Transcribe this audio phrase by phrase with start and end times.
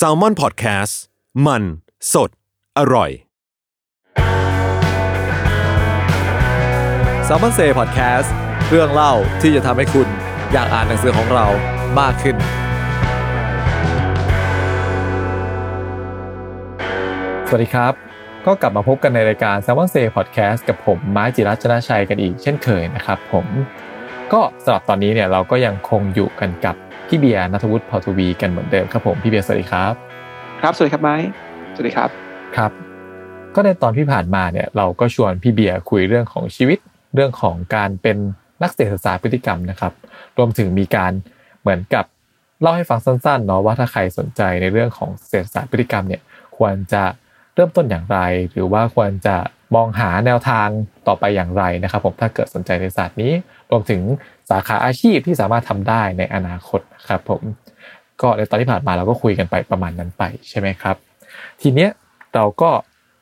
[0.00, 0.94] S a l ม o n PODCAST
[1.46, 1.62] มัน
[2.12, 2.30] สด
[2.78, 3.10] อร่อย
[7.26, 8.28] s ซ l m o n Say Podcast
[8.70, 10.08] เรื่องเล่าที่จะทำให้คุณ
[10.52, 11.46] อยากอ่านหนังสือของเรา
[12.00, 12.36] มากขึ้น
[17.48, 17.92] สวัสดีครับ
[18.46, 23.46] ก็กลับมาพบกันในรายการ s ซ l m o n Say Podcast กับผมไม้จิรัชนาชัยกันอีกเช่นเคยนะครับผม
[24.32, 26.76] ก็สำหรับตอนนี้เนี่ยเราก็ยังคงอยู่กันกับ
[27.08, 29.94] พี่เบียร์นัทวุฒิพอทูวีกันเหมือนเดิมครับผมพี่เบียร์สวัสดีครับ
[30.60, 31.16] ครับสวัสดีครับไม้
[31.74, 32.10] สวัสดีครับ
[32.56, 32.70] ครับ
[33.54, 36.78] ก็ในตอนที่ผ่านมาเนี่ยเราก็ชวนพี่เบียร์คุยเรื่องของชีวิต
[37.14, 38.16] เรื่องของการเป็น
[38.62, 39.92] นักเศรษฐศาสตร์พฤติกรรมนะครับ
[40.38, 41.12] รวมถึงมีการ
[41.60, 42.04] เหมือนกับ
[42.60, 46.22] เล่าให้ฟังสั้นๆเนาะว่าถ้าใครสนใจในเรื่องของเศรษฐศาสตร์พฤติกรรมเนี่ย
[46.56, 47.02] ควรจะ
[47.54, 48.18] เริ่มต้นอย่างไร
[48.52, 49.36] หรือว่าควรจะ
[49.74, 50.68] มองหาแนวทาง
[51.06, 53.32] ต่อไปอย่างไรนะครับผมถ้าเกิดสนใจในศาสตร์นี้
[53.63, 54.00] ร วมถึง
[54.50, 57.42] สาขาอาชีพที่สามารถทำได้ในอนาคตนะครับผม
[58.22, 60.96] ก็ในตอนที่ผ่านมาเราก็คุยกันไปประมาณนั้นไปใช่ไหมครับ
[61.60, 61.90] ทีเนี้ย
[62.34, 62.70] เราก็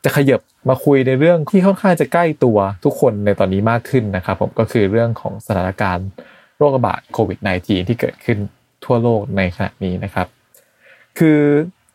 [0.03, 6.07] จะขยับมาคุยในเรื่องที่ค่อนข้างจะใกล้ตัวทุกคนในตอนนี้มากขึ้นนะครับผมก็คือเรื่องของสถานการณ์
[6.57, 8.37] โรคระบาดโควิด -19 ที่เกิดขึ้น
[8.85, 10.27] ทั่วโลกในขณะนี้นะครับ
[11.19, 11.39] คือ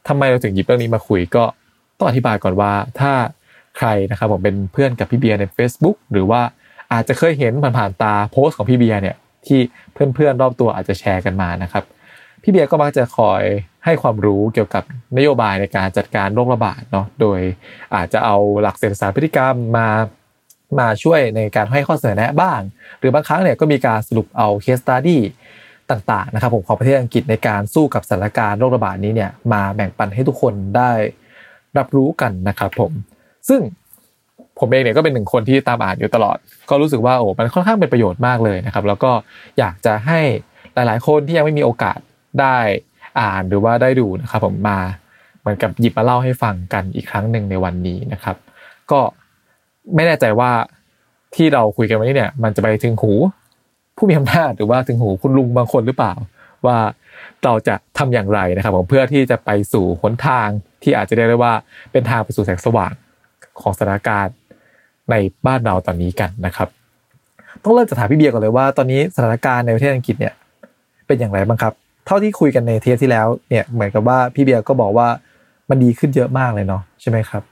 [0.08, 1.44] ทำไมเราถึงหยิบเรื่องนี้มาคุยก็
[1.98, 3.12] ต้องอธิบายก่อนว่าถ้า
[3.78, 6.40] ใครนะครับผมเป็นเพื่อนกับพี่เบียร์ใน Facebook หรือว่า
[6.92, 9.16] อาจจะเคยเห็นผ่านๆตาโพสต์ของพี่เบียร์เนี่ย
[9.46, 9.60] ที่
[9.92, 11.84] เพื่อนๆรอบตัวอาจจะแชร์กันมานะครับ
[12.42, 13.42] พี่เบียร์ก็มักจะคอย
[13.84, 14.84] ให้ความรู้เกี่ยวกับ
[15.16, 17.40] นโยบายในการจัดการโรคระบาดเนาะโดย
[17.94, 19.88] อาจจะเอาหลักเศรษฐศาสตร์พฤติกรรมมา
[20.80, 22.60] มาช่วยในการให้ข้อเสนอแนะบ้าง
[22.98, 25.22] หรือบางครั้งเนี่ยก็มีการสรุปเอา case study
[25.90, 30.90] ต่างๆนะครับผมของประเทศอังกฤษในการสู้กับสถานการณ์โรคระบาดนี้เนี่ยมาแบ่งปันให้ทุกคนได้
[31.78, 32.92] รับรู้กันนะครับผม
[33.48, 33.60] ซึ่ง
[34.60, 36.36] ผมเองเนี่ยก็เป็นหนึ่งคนที่ตามอ่านอยู่ตลอด
[36.70, 39.10] ก็รู้สึกว่าโอ้มันค่อนข้างเป็นประโยชน์มากเลยนะครับ แล้วก็
[39.58, 40.20] อยากจะให้
[40.74, 41.98] หลายๆ คนที่ยังไม่มีโอกาส
[42.40, 42.56] ได้
[43.20, 44.78] อ่านหรือว่าได้ดูนะครับ ผมมา
[45.40, 48.36] เหมือนกับหยิบมาเล่าให้ฟังกันอีกครั้งหนึ่งในวันนี้นะครับ
[48.90, 49.00] ก็
[49.94, 50.50] ไม่แน่ใจว่า
[51.34, 53.12] ที่เราคุยกันวันนี้เนี่ย มันจะไปถึงหู
[53.96, 56.14] ผู้มีอำนาจหรือว่าถึงหูคุณลุงบางคนหรือเปล่า
[56.66, 56.78] ว่า
[57.44, 60.48] เราจะทำอย่างไรนะครับผมเพื่อที่จะไปสู่หนทาง
[60.82, 61.54] ที่อาจจะได้เรียกว่า
[61.92, 62.92] เป็นทางไปสู่แสงสว่าง
[63.60, 64.34] ของสถานการณ์
[65.10, 65.14] ใน
[65.46, 66.68] บ้านเราตอนนี้กันนะครับ
[67.64, 70.34] ต้องเริ่มจากถามพี่เบียร์ก่อนเลยว่าตอนนี้สถานการณ์ในประเทศอังกฤษเนี่ย
[71.06, 71.72] เป็นอย่างไรบ้างครับ
[72.06, 75.08] เท่าที่คุยกันในเทปที่แล้วเนี่ยเหมือนกับว่าพี่เบียร์ก็บอกว่า
[75.70, 77.42] มันดีขึ้นเยอะมากเลยเนาะใช่ไหมครับ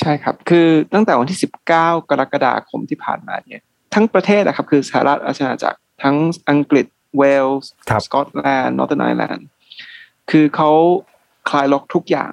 [0.00, 3.62] ใช่ครับ คือตั้งแต่วันที่สิบเก้ากรกฎาคมที่ผ่านมาเนี่ย
[3.94, 6.16] ทั้งประเทศนะครับคือสหราชอาณาจักรทั้ง
[6.50, 6.86] อังกฤษ
[7.18, 7.70] เวลส์
[8.06, 9.46] สกอตแลนด์ Northern Ireland
[10.30, 10.70] คือเขา
[11.50, 12.32] คลายล็อกทุกอย่าง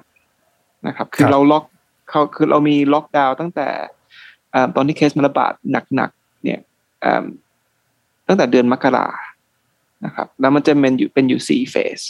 [0.86, 1.64] นะครับ คือเราล็อก
[2.10, 3.68] เขาคือเรามีล็อกดาวน์ตั้งแต่
[4.76, 5.52] ตอนที่เคสมันระบาด
[5.94, 6.60] หนักๆเนี่ย
[8.26, 9.08] ตั้งแต่เดือนมกรา
[10.04, 12.00] นะครับ แล้วมันจะเป็นอยู่เป็นอยู่สี่เฟส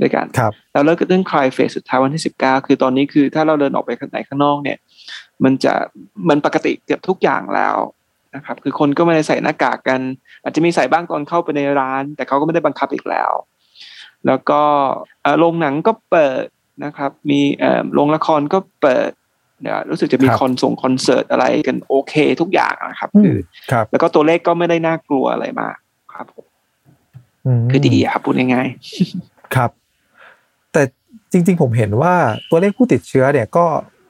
[0.00, 4.78] ด้วยกันครับแล้วเลิกเรื่องคลายเฟสสุดท้ายวันที่สิบเก้าคือตอนนี้คือถ้าเราเดินออกไปข้างไหนข้างนอกเนี่ย
[5.44, 5.74] มันจะ
[6.28, 7.76] มันปกติเกือบทุกอย่างแล้ว
[8.34, 10.00] นะครับ คือคนก็ไม่ได้ใส่หน้ากากกัน
[10.42, 13.30] อาจจะมีใส่บ้างตอนเข้าไปในร้าน แต่เขาก็ไม่ได้บังคับอีกแล้ว
[14.26, 14.62] แล้วก็
[15.38, 16.44] โรงหนังก็เปิด
[16.84, 17.40] นะครับ มี
[17.94, 23.36] โรงละครก็เปิดเนี่ยรู้สึกจะมีคอนส่งคอนเสิร์ตอะไรกันโอเคทุกอย่างนะครับคือ
[23.90, 25.76] แล้วก็ตัวเลขก็ไม่ได้น่ากลัวอะไรมาก
[26.14, 26.46] ครับผม
[27.70, 29.70] คือดีครับพูดง่ายๆครับ
[30.72, 30.82] แต่
[31.32, 32.14] จริง ๆ ผมเห็นว่า
[32.50, 33.66] ตัวเลขผู้ติดเชื้อเนี่ยก็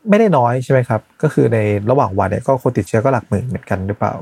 [0.08, 1.58] ไม่ได้น้อยใช่ไหมครับ ก็คือใน
[1.90, 4.14] ระหว่างวันเนี่ยก็คนติดเชื้อก็หลักหมื่นเหมือนกันหรือเปล่า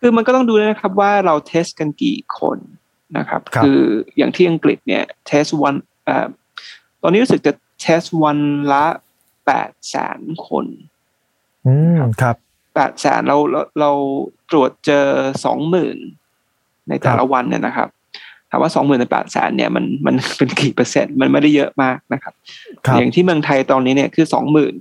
[0.00, 2.58] คือมันก็ต้องดูนะครับว่าเราเทสกันกี่คน
[3.18, 3.80] นะครับ คือ
[4.16, 5.74] อย่างที่อังกฤษเนี่ยเทสวัน
[7.02, 8.38] ตอนนี้รู้สึกจะเทสวัน
[8.72, 8.84] ละ
[9.46, 10.66] แปดแสนคน
[11.66, 12.36] อืมครับ
[12.74, 13.90] แปดแสนเราเราเรา
[14.50, 15.06] ตรวจเจอ
[15.44, 15.98] สองหมื่น
[16.88, 17.88] ในแต่ละวันเนี่ยนะครับ
[18.50, 22.34] ถามว่าสองหมื่นในแปดแสนเนี่ยมันมันเป็นกี่เปอร์เซ็นต์มันไม่ได้เยอะมากนะครับ
[22.86, 24.74] ครับอย่างที่เมืองไทยตอนนี้เนี่ยคือสองหมื่น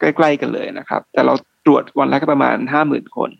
[0.00, 1.34] ใกล้ๆกันเลยนะครับ แต่เรา
[1.66, 3.30] ตรวจวันละก็ประมาณห้าหมื่นคน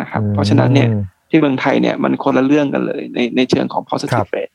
[0.00, 1.02] นะครับ เพราะฉะนั้นเนี่ยอืม
[1.32, 4.52] ที่เมืองไทยเนี่ยมันคนละเรื่องกันเลยในในเชิงของครั positive บ rate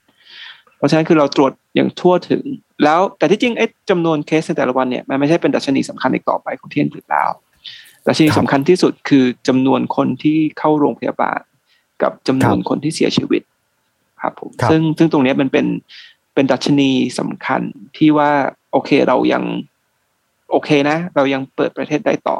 [0.77, 2.44] เพราะฉะนั้นคือเราตรวจอย่างทั่วถึง
[2.83, 7.30] แล้วแต่ที่จริงไอ้จำนวนเคสในแต่ละวันเนี่ยมันไม่ใช่เป็นดัชนีสำคัญอีกต่อไปของที่อังกฤษแล้ว
[8.07, 11.39] ดัชนีสำคัญที่สุดคือจำนวนคนที่เข้าโรงพยาบาล
[12.01, 13.42] กับจำนวนคนที่เสียชีวิต
[14.22, 15.66] ครับผมครับซึ่งซึ่งตรงเนี้ยมันเป็น
[16.33, 16.89] เป็นดัชนี
[17.19, 17.62] สำคัญ
[17.98, 18.31] ที่ว่า
[18.71, 19.44] โอเคเรายัง
[20.51, 22.38] โอเคนะ เรายังเปิดประเทศได้ต่อ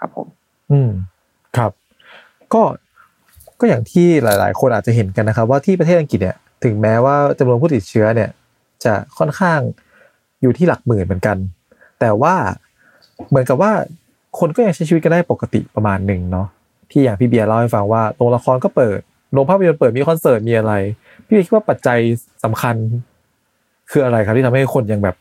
[0.00, 0.26] ครับผม
[0.72, 0.90] อืม
[1.56, 1.72] ครับ
[2.54, 2.62] ก็
[3.60, 8.30] ก็อย่างที่หลาย ๆ คนอาจจะเห็นกันนะครับ ว่าที่ประเทศอังกฤษเนี่ย ถึงแม้ว่าจำนวนผู้ติดเชื้อเนี่ย
[8.84, 9.60] จะค่อนข้าง
[10.42, 11.36] อยู่ที่หลักหมื่นเหมือนกัน
[12.00, 12.34] แต่ว่า
[13.28, 13.72] เหมือนกับว่า
[14.38, 16.46] คนก็ยังใช้ชีวิตกันได้ปกติประมาณหนึ่งเนาะ
[16.90, 18.98] ที่อย่างพี่เบียร์เล่าให้ฟังว่าโรงละครก็เปิด
[19.32, 20.72] โรงภาพยนตร์เปิดมีคอนเสิร์ตมีอะไร
[21.26, 21.98] พี่คิดว่าปัจจัย
[22.44, 22.76] สำคัญ
[23.90, 25.16] คืออะไรครับที่ทำให้คนยังแบบ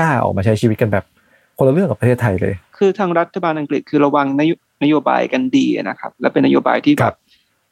[0.00, 1.04] กล้าออกมาใช้ชีวิตกันแบบ
[1.58, 7.18] คนละเรื่องกับประเทศไทยเลย คือทางรัฐบาลอังกฤษคือระวังนโยนโยบายกันดีนะครับ และเป็นนโยบายที่แบรับบ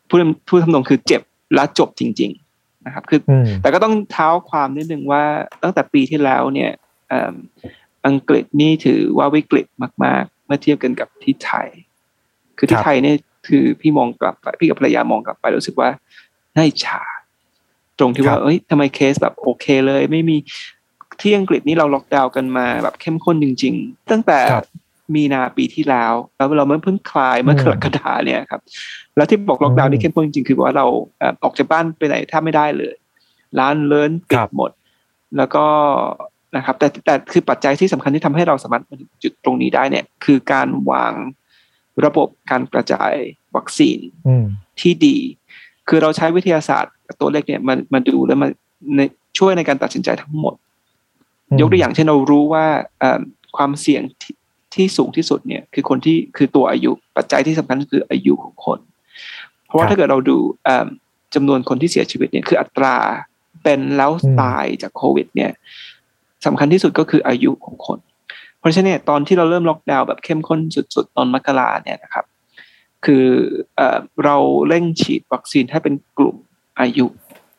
[0.09, 0.19] พูด
[0.49, 1.23] พูดทำนองคือเจ็บ
[1.55, 2.33] และจบจริง
[2.87, 5.25] นะครับ คืออืมแต่ก็ต้องเท้าความนิดนึงว่า
[5.63, 6.71] ตั้งแต่ปีที่แล้วเนี่ย
[7.09, 7.35] เอิ่ม
[8.07, 9.67] อังกฤษนี่ถือว่าวิกฤต
[10.05, 11.69] มาก ๆ เมื่อเทียบกันกับที่ไทย
[12.59, 15.89] คือที่ครับไทยเนี่ยคือพี่มองกลับไปพี่กับภรรยามองกลับไปรู้สึกว่า
[16.57, 17.03] น่าอิจฉา
[17.99, 20.37] ตรงที่ว่า เอ้ยทำไมเคสแบบโอเคเลย ไม่มี
[21.21, 24.67] ที่อังกฤษนี่เราล็อกดาวน์กันมาแบบเข้มข้นจริง ๆ ตั้งแต่ครับ
[25.15, 28.61] มีนาปีที่แล้ว แล้วเราเมื่อเพิ่งคลายเมื่ออืมกรกฎาเนี่ยครับ
[29.17, 30.87] แล้วที่บอกล็อกดาวน์นี่เข้มข้นจริงๆคือว่าเรา
[31.19, 32.95] เอ่อออกจากบ้านไปไหนแทบไม่ได้เลย
[33.59, 34.71] ร้านเลินปิคดรับหมด
[35.37, 35.65] แล้วก็
[36.57, 41.13] นะครับ แต่แต่คือปัจจัยที่สำคัญที่ทำให้เราสามารถมาถึงจุดตรงนี้ได้เนี่ย คือการวาง
[42.05, 43.13] ระบบการกระจาย
[43.57, 44.45] วัคซีนอืม
[44.81, 45.17] ที่ดี
[45.89, 48.49] คือเราใช้วิทยาศาสตร์กับตัวเลขเนี่ยมามาดูแล้วมา
[48.97, 49.01] ใน
[49.39, 50.55] ช่วยในการตัดสินใจทั้งหมด
[51.49, 52.67] อืมยกตัวอย่างเช่นเรารู้ว่า
[53.01, 53.21] เอ่อ
[53.57, 54.03] ความเสี่ยง
[54.75, 58.79] ที่ที่สูงที่สุดเนี่ยคือคนที่คือตัวอายุปัจจัยที่สำคัญก็คืออายุของคน
[59.67, 60.89] เพราะว่าถ้าเกิดเราดูเอิ่ม
[61.35, 62.97] จำนวนคนที่เสียชีวิตเนี่ยคืออัตรา
[63.63, 65.53] เป็นแล้วตายจากโควิด เนี่ย
[66.47, 67.99] สำคัญที่สุดก็คืออายุของคน
[68.59, 70.61] เพราะฉะนั้นเนี่ยตอนที่เราเริ่มล็อกดาวน์แบบเข้มข้น
[70.95, 72.25] สุดๆ ตอนมกราเนี่ยนะครับ
[73.05, 73.27] คือ
[73.77, 74.37] เอ่อเรา
[74.69, 76.37] เร่งฉีดวัคซีนให้เป็นกลุ่ม
[76.81, 77.07] อายุ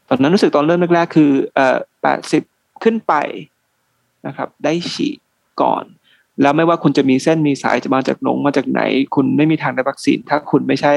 [0.09, 2.43] ตอนนั้นรู้สึกตอนเริ่มแรกๆคือเอ่อแปดสิบ
[2.83, 3.13] ขึ้นไป
[4.27, 5.17] นะครับ ได้ฉีด
[5.61, 5.83] ก่อน
[6.41, 8.81] แล้วไม่ว่าคุณจะมีเส้นมีสายจะมาจากหนงมาจากไหน
[9.15, 10.93] คุณไม่มีทางได้วัคซีน ถ้าคุณไม่ใช่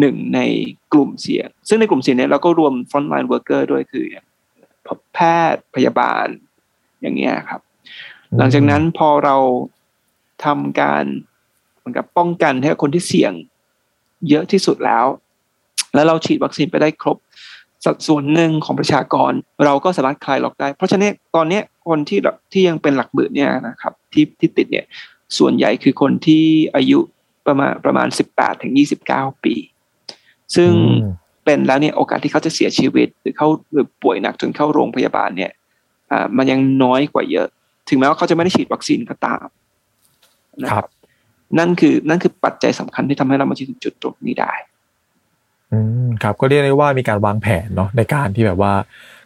[0.00, 0.40] หนึ่งใน
[0.92, 4.04] กลุ่มเสี่ยง ซึ่งในกลุ่มเสี่ยงเนี่ยเราก็รวม frontline worker ด้วยคือ
[5.14, 5.18] แพ
[5.52, 6.26] ทย์พยาบาล
[7.02, 7.60] อย่างเงี้ยครับ
[8.38, 9.36] หลังจากนั้นพอเรา
[10.44, 11.04] ทำการ
[11.78, 13.32] เหมือนกับป้องกันให้กับคนที่เสี่ยง
[14.28, 15.06] เยอะที่สุดแล้ว
[15.94, 17.16] แล้วเราฉีดวัคซีนไปได้ครบ
[17.84, 19.32] สัดส่วนหนึ่งของประชากร
[19.64, 24.86] เราก็สามารถคลายล็อกได้ เพราะฉะนั้นตอนเนี้ยคนที่แบบที่ยังเป็นหลักหมื่นเนี่ยนะครับที่ที่ติดเนี่ย
[25.38, 26.44] ส่วนใหญ่คือคนที่
[26.76, 26.98] อายุ
[27.46, 29.54] ประมาณประมาณสิบแปดถึงยี่สิบเก้าปี
[30.56, 31.12] ซึ่งอืม
[31.44, 35.50] เป็นแล้วเนี่ยโอกาสที่เขาจะเสียชีวิต หรือเขาหรือป่วยหนักจนเข้าโรงพยาบาลเนี่ย
[36.10, 37.46] อ่ามันยังน้อยกว่าเยอะ
[37.88, 39.46] ถึงแม้ว่าเขาจะไม่ได้ฉีดวัคซีนก็ตาม
[40.62, 40.86] นะคครัรับบ
[41.58, 44.52] นั่นคือนั่นคือปัจจัยสำคัญที่ทำให้เรามาถึงจุดตรงนี้ได้
[45.72, 48.72] อืมครับก็เรียกได้ว่ามีการวางแผนเนาะในการที่แบบว่า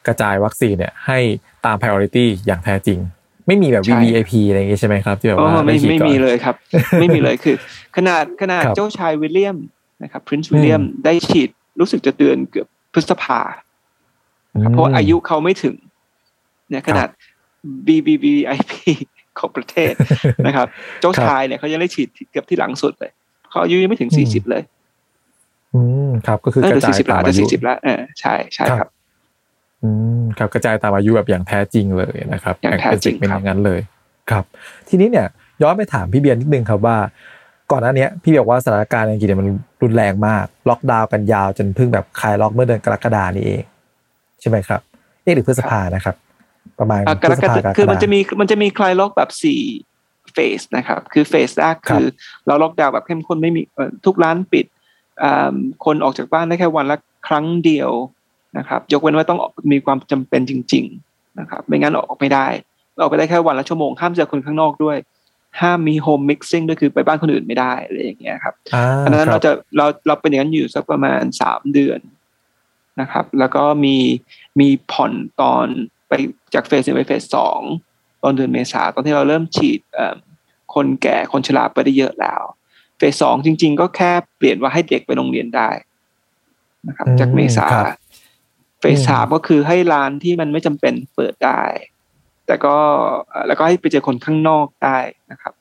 [0.06, 1.18] กระจายวัคซีนเนี่ยให้
[1.66, 2.98] ตาม priority อย่างแท้จริง
[3.46, 6.54] ไม่มีแบบใช่ VVIP อะไรอย่างงี้ใช่ไหมครับที่แบบว่าฉีดก่อน อ๋อไม่ไม่มีเลยครับ
[7.00, 7.56] ไม่มีเลยคือ
[7.96, 9.56] ขนาดขนาดครับเจ้าชายวิลเลียม
[10.02, 11.50] นะครับ Prince William ได้ฉีด
[11.80, 13.40] รู้สึกจะเดือนเกือบพฤษภา
[14.62, 15.74] ครับเพราะว่าอายุเขาไม่ถึง
[16.70, 17.08] เนี่ยขนาด
[17.86, 18.72] BBVIP
[19.38, 19.92] ของประเทศ
[20.46, 20.66] นะครับ
[21.00, 23.12] เจ้าชายเนี่ยเขายังได้ฉีดเกือบที่หลังสุดเลย
[23.50, 24.62] เขาอายุยังไม่ถึงอืมสี่สิบเลย
[25.76, 28.88] อืมครับก็คือเออกระเดี๋ยวจายสี่สิบตาละมเดี๋ยอาวยุสี่สิบละเออใช่ใช่ครับครับ
[29.82, 29.90] อื
[30.20, 33.80] มครับกระจายตามอายุแบบอย่างแท้จริงเลยนะครับอย่างแท้จริงเป็นคอรับย่างนั้นเลย
[34.30, 34.44] ครับ
[34.88, 35.26] ทีนี้เนี่ย
[35.62, 36.96] ย้อนไปถามพี่เบียร์นิดนึงครับว่า
[37.72, 39.48] ก่อนหน้าเนี้ยพี่บอกว่าสถานการณ์ในอังกฤษเนี่ยมัน
[39.82, 43.62] รุนแรงมาก ล็อกดาวน์กันยาวจนเพิ่งแบบคลายล็อกเมื่อเดือนกรกฎานี่เอง
[44.40, 44.80] ใช่ไหมครับ
[45.22, 46.16] เอ๊ะหรือพฤษภานะครับ
[46.78, 49.62] ประมาณอะกพรฤษกภาฎากรกฎาคือมันจะมีมันจะมีคลายล็อกแบบสี่
[50.32, 52.06] เฟสนะครับ คือเฟสแรกครับคือ
[52.46, 54.75] เราล็อกดาวน์แบบเข้มข้นไม่มีเอ่อทุกร้านปิดอ่า
[55.84, 56.96] คนออกจากบ้านได้แค่วันละ
[57.28, 57.90] ครั้งเดียว
[58.58, 59.38] นะครับ ยกเว้นว่าต้อง
[59.72, 62.46] มีความจำเป็นจริง ๆนะครับ ไม่งั้นออกไม่ได้
[63.00, 64.96] ออกไปได้แค่วันละชั่วโมงห้ามเจอคนข้างนอกด้วย
[65.60, 72.00] ห้ามมี home mixing ด้วยคือไปบ้านคนอื่นไม่ได้อะไรอย่างเงี้ยครับอ่าอันนั้นครับเราจะเราเราเป็นอย่างนั้นอยู่สักประมาณสามเดือน
[73.00, 73.96] นะครับ แล้วก็มี
[74.60, 75.66] มีผ่อนตอน
[76.08, 76.12] ไป
[76.54, 77.60] จากเฟสหนึ่งไปเฟสสอง
[78.22, 80.16] ตอนเดือนเมษาตอนที่เราเริ่มฉีดเอิ่ม
[80.74, 82.42] คนแก่คนชราไปได้เยอะแล้ว
[82.98, 85.70] เฟสสองจริง ๆ ก็แค่เปลี่ยนว่าให้เด็กไปโรงเรียนได้
[86.88, 87.98] นะครับอืมจากเมษาครับ
[88.80, 91.62] เฟสสามก็คือให้ร้านที่มันไม่จำเป็นเปิดได้
[92.46, 92.76] แต่ก็
[93.46, 94.98] แล้วก็ให้ไปเจอคนข้างนอกได้
[95.32, 95.54] นะครับ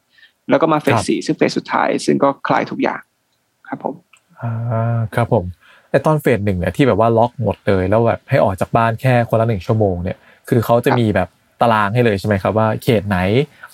[0.50, 3.02] แล้วก็มาเฟสสี่ซึ่งเฟสสุดท้าย ซึ่งก็คลายทุกอย่าง
[3.68, 3.96] ครับผม
[4.42, 5.44] อ่าครับผม
[5.90, 10.18] แต่ตอนเฟสหนึ่งเนี่ยที่แบบว่าล็อกหมดเลยแล้วแบบให้ออกจากบ้านแค่คนละหนึ่งชั่วโมงเนี่ย
[10.50, 11.30] คือเขาจะมีแบบ
[11.62, 13.18] ตารางให้เลยใช่ไหมครับว่าเขตไหน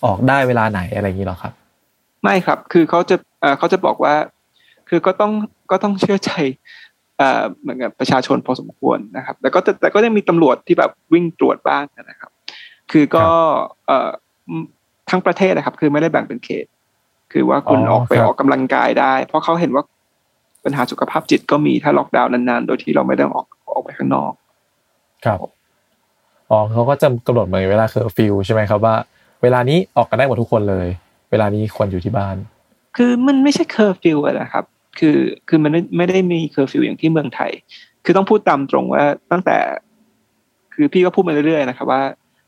[0.06, 1.54] ออกได้เวลาไหนอะไรอย่างนี้หรอครับ
[2.24, 4.16] ไม่ครับ คือเขาจะ เอ่อเขาจะบอกว่า
[4.90, 5.32] คือก็ต้อง
[5.72, 6.32] ก็ต้องเชื่อใจ
[7.18, 12.32] เอ่อเหมือนกับประชาชนพอสมควรนะครับ แต่ก็แต่แต่ก็ยังมีตำรวจที่แบบวิ่งตรวจบ้างนะครับ
[12.92, 13.26] คือก็
[13.88, 14.10] เอ่อ
[15.10, 16.66] ทั้งประเทศนะครับ คือไม่ได้แบ่งเป็นเขต
[17.34, 19.84] คือว่าคุณอ๋อออกไปครับออกกำลังกายได้ เพราะเขาเห็นว่า
[20.64, 24.32] ปัญหาสุขภาพจิตก็มีถ้าล็อกดาวน์นานๆ โดยที่เราไม่ต้องออกออกไปข้างนอก
[25.26, 25.38] ครับ
[26.50, 28.96] อ๋อเขาก็จะกำหนดเหมือนเวลาเคอร์ฟิวใช่ไหมครับว่า
[29.44, 30.88] เวลานี้ออกกันได้หมดทุกคนเลย
[31.32, 32.36] เวลานี้ควรอยู่ที่บ้าน
[32.98, 34.66] คือมันไม่ใช่เคอร์ฟิวนะครับ
[35.00, 35.18] คือ
[35.50, 37.52] คือมันไม่ไม่ได้มีเคอร์ฟิวอย่างที่เมืองไทย
[38.06, 39.58] คือต้องพูดตามตรงว่าตั้งแต่
[40.74, 42.02] คือพี่ก็พูดมาเรื่อยๆนะครับ ว่า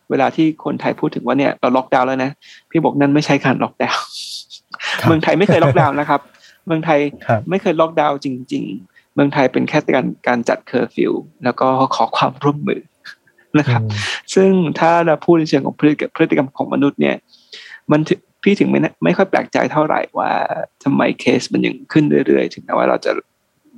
[0.09, 2.31] เวลาที่คนไทยพูดถึงว่าเนี่ยเราล็อกดาวน์แล้วนะ
[2.69, 4.03] พี่บอกนั่นไม่ใช่การล็อกดาวน์
[4.99, 6.21] ครับเมืองไทยไม่เคยล็อกดาวน์นะครับ
[6.65, 12.81] เมืองไทยครับไม่เคยล็อกดาวน์จริง ๆ เมืองไทยเป็นแค่การการจัดเคอร์ฟิวแล้วก็ขอความร่วมมือ
[13.59, 13.99] นะครับอืม
[14.35, 17.15] ซึ่งถ้าเราพูดในเชิงของพฤติกรรมพฤติกรรมของมนุษย์เนี่ย
[17.91, 20.31] มันถึงพี่ถึงไม่ไม่ค่อยแปลกใจเท่าไหร่ว่า
[20.83, 23.11] ทำไมเคสมันยังขึ้นเรื่อยๆ ถึงแม้ว่าเราจะ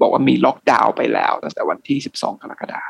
[0.01, 2.87] บอกว่ามีล็อกดาวน์ไปแล้วตั้งแต่วันที่ 12 กรกฎาค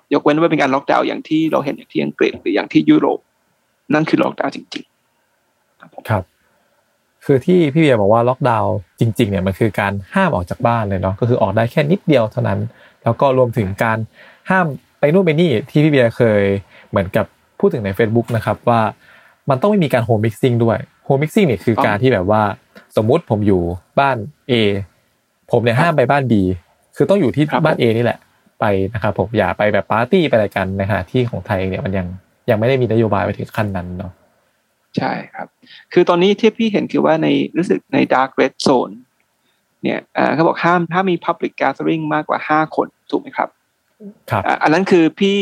[0.00, 3.20] มยกเว้นว่าเป็นการล็อกดาวน์อย่างที่เราเห็นอย่างที่อังกฤษหรืออย่างที่ยุโรป
[3.94, 4.84] นั่นคือล็อกดาวน์จริง
[5.32, 6.24] ๆ ครับครับ
[7.24, 12.60] คือที่พี่เบียร์บอกว่าล็อกดาวน์จริง ๆ เนี่ยมันคือการห้ามออกจากบ้านเลยเนาะก็คือออกได้แค่นิดเดียวเท่านั้น
[13.02, 13.98] แล้วก็รวมถึงการ
[14.50, 14.66] ห้าม
[15.00, 16.42] ไปนู่นไปนี่ที่พี่เบียร์เคย
[16.90, 17.26] เหมือนกับ
[17.60, 18.80] พูดถึงใน Facebook นะครับว่า
[19.50, 22.42] มันต้องไม่มีการ home mixing ด้วย home mixing เนี่ยคือการที่แบบว่า
[22.96, 23.62] สมมุติผมอยู่
[24.00, 24.16] บ้าน
[24.50, 24.52] A
[25.50, 26.32] ผมเนี่ยห้ามไปบ้าน B
[26.96, 28.18] คือต้องอยู่ที่บ้าน A นี่แหละ
[28.60, 28.64] ไป
[28.94, 32.06] นะครับผมอย่าไปแบบปาร์ตี้ไปอะไรกันในขณะที่ของไทยเองเนี่ยมันยัง
[32.50, 34.12] ยังไม่ได้มีนโยบายไปถึงขั้นนั้นเนาะ
[34.96, 35.46] ใช่ครับ
[35.92, 37.26] คือตอนนี้ที่พี่เห็นคือว่าใน
[37.56, 38.94] รู้สึกใน dark red zone
[39.82, 43.48] เนี่ยอ่าเขาบอกห้ามถ้ามี public gathering มากกว่าห้าคนถูกไหมครับ
[44.30, 45.38] ครับอะอันนั้นคือพี่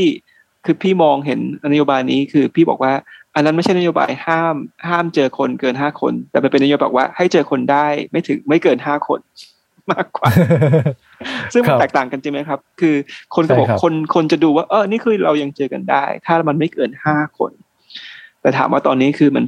[0.64, 1.40] คือพี่มองเห็น
[1.72, 2.92] นโยบายนี้คือพี่บอกว่า
[3.38, 4.54] อันนั้นไม่ใช่นโยบายห้าม
[4.88, 9.20] ห้ามเจอคนเกินห้าคน แต่มันเป็นนโยบายว่าให้เจอคนได้ไม่ถึงไม่เกินห้าคน
[9.92, 10.30] มากกว่า
[11.52, 12.94] ซึ่งมันครับแตกต่างกันจริงไหมครับ คือ
[13.34, 17.52] คนก็บอกใช่ครับคนคนจะดูว่าเออนี่คือเรายังเจอกันได้ ถ้ามันไม่เกินห้าคน
[18.40, 19.44] แต่ถามว่าตอนนี้คือมัน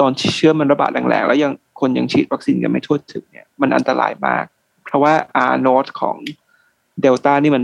[0.00, 4.44] ตอนเชื้อมันระบาดแรงๆแล้วยังคนยังฉีดวัคซีนกันไม่ทั่วถึงเนี่ยมันอันตรายมาก
[4.84, 5.12] เพราะว่า
[5.50, 6.16] R โนตของ
[7.00, 7.62] เดลต้านี่มัน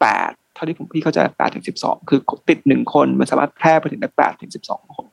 [0.00, 5.06] แปดเท่าที่ผมพี่เข้าใจแปดถึงสิบสองคือติดหนึ่งคนมันสามารถแพร่ไปถึงได้แปดถึงสิบสองคน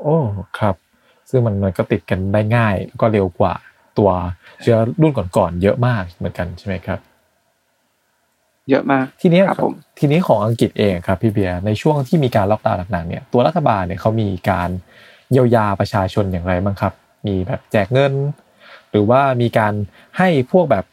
[0.00, 0.16] โอ้
[0.58, 0.74] ครับ
[1.30, 3.54] ซึ่งมันมันก็ติดกันได้ง่ายแล้วก็เร็วกว่า
[3.98, 4.10] ตัว
[4.60, 6.98] เชื้อรุ่นก่อนๆเยอะมากเหมือนกันใช่ไหมครับ
[8.70, 14.70] เยอะมากทีเนี้ยครับผมทีนี้ของอังกฤษเองครับพี่เบียร์ในช่วงที่มีการล็อกดาวน์หนักๆเนี่ยตัวรัฐบาลเนี่ยเขามีการ
[15.32, 16.92] เยียวยาประชาชนอย่างไรบ้างครับ
[17.26, 18.12] มีแบบแจกเงิน
[18.90, 19.72] หรือว่ามีการ
[20.18, 20.84] ให้พวกแบบ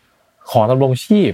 [0.51, 1.31] ของดำรงชีพ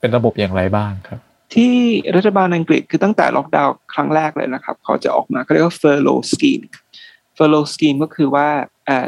[0.00, 1.20] เป็นระบบอย่างไรบ้างครับ
[1.54, 1.74] ที่
[2.16, 6.64] รัฐบาลอังกฤษคือตั้งแต่ล็อกดาวน์ครั้งแรกเลยนะครับ เขาจะออกมาเขาเรียกว่า furlough scheme
[7.36, 8.48] furlough scheme ก็คือว่า
[8.88, 9.06] อ่า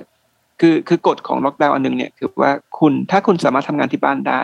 [0.61, 4.43] คือคือกฎของล็อกดาวน์อันหนึงเนี่ยคือว่าคุณถ้าคุณสามารถทำงานที่บ้านได้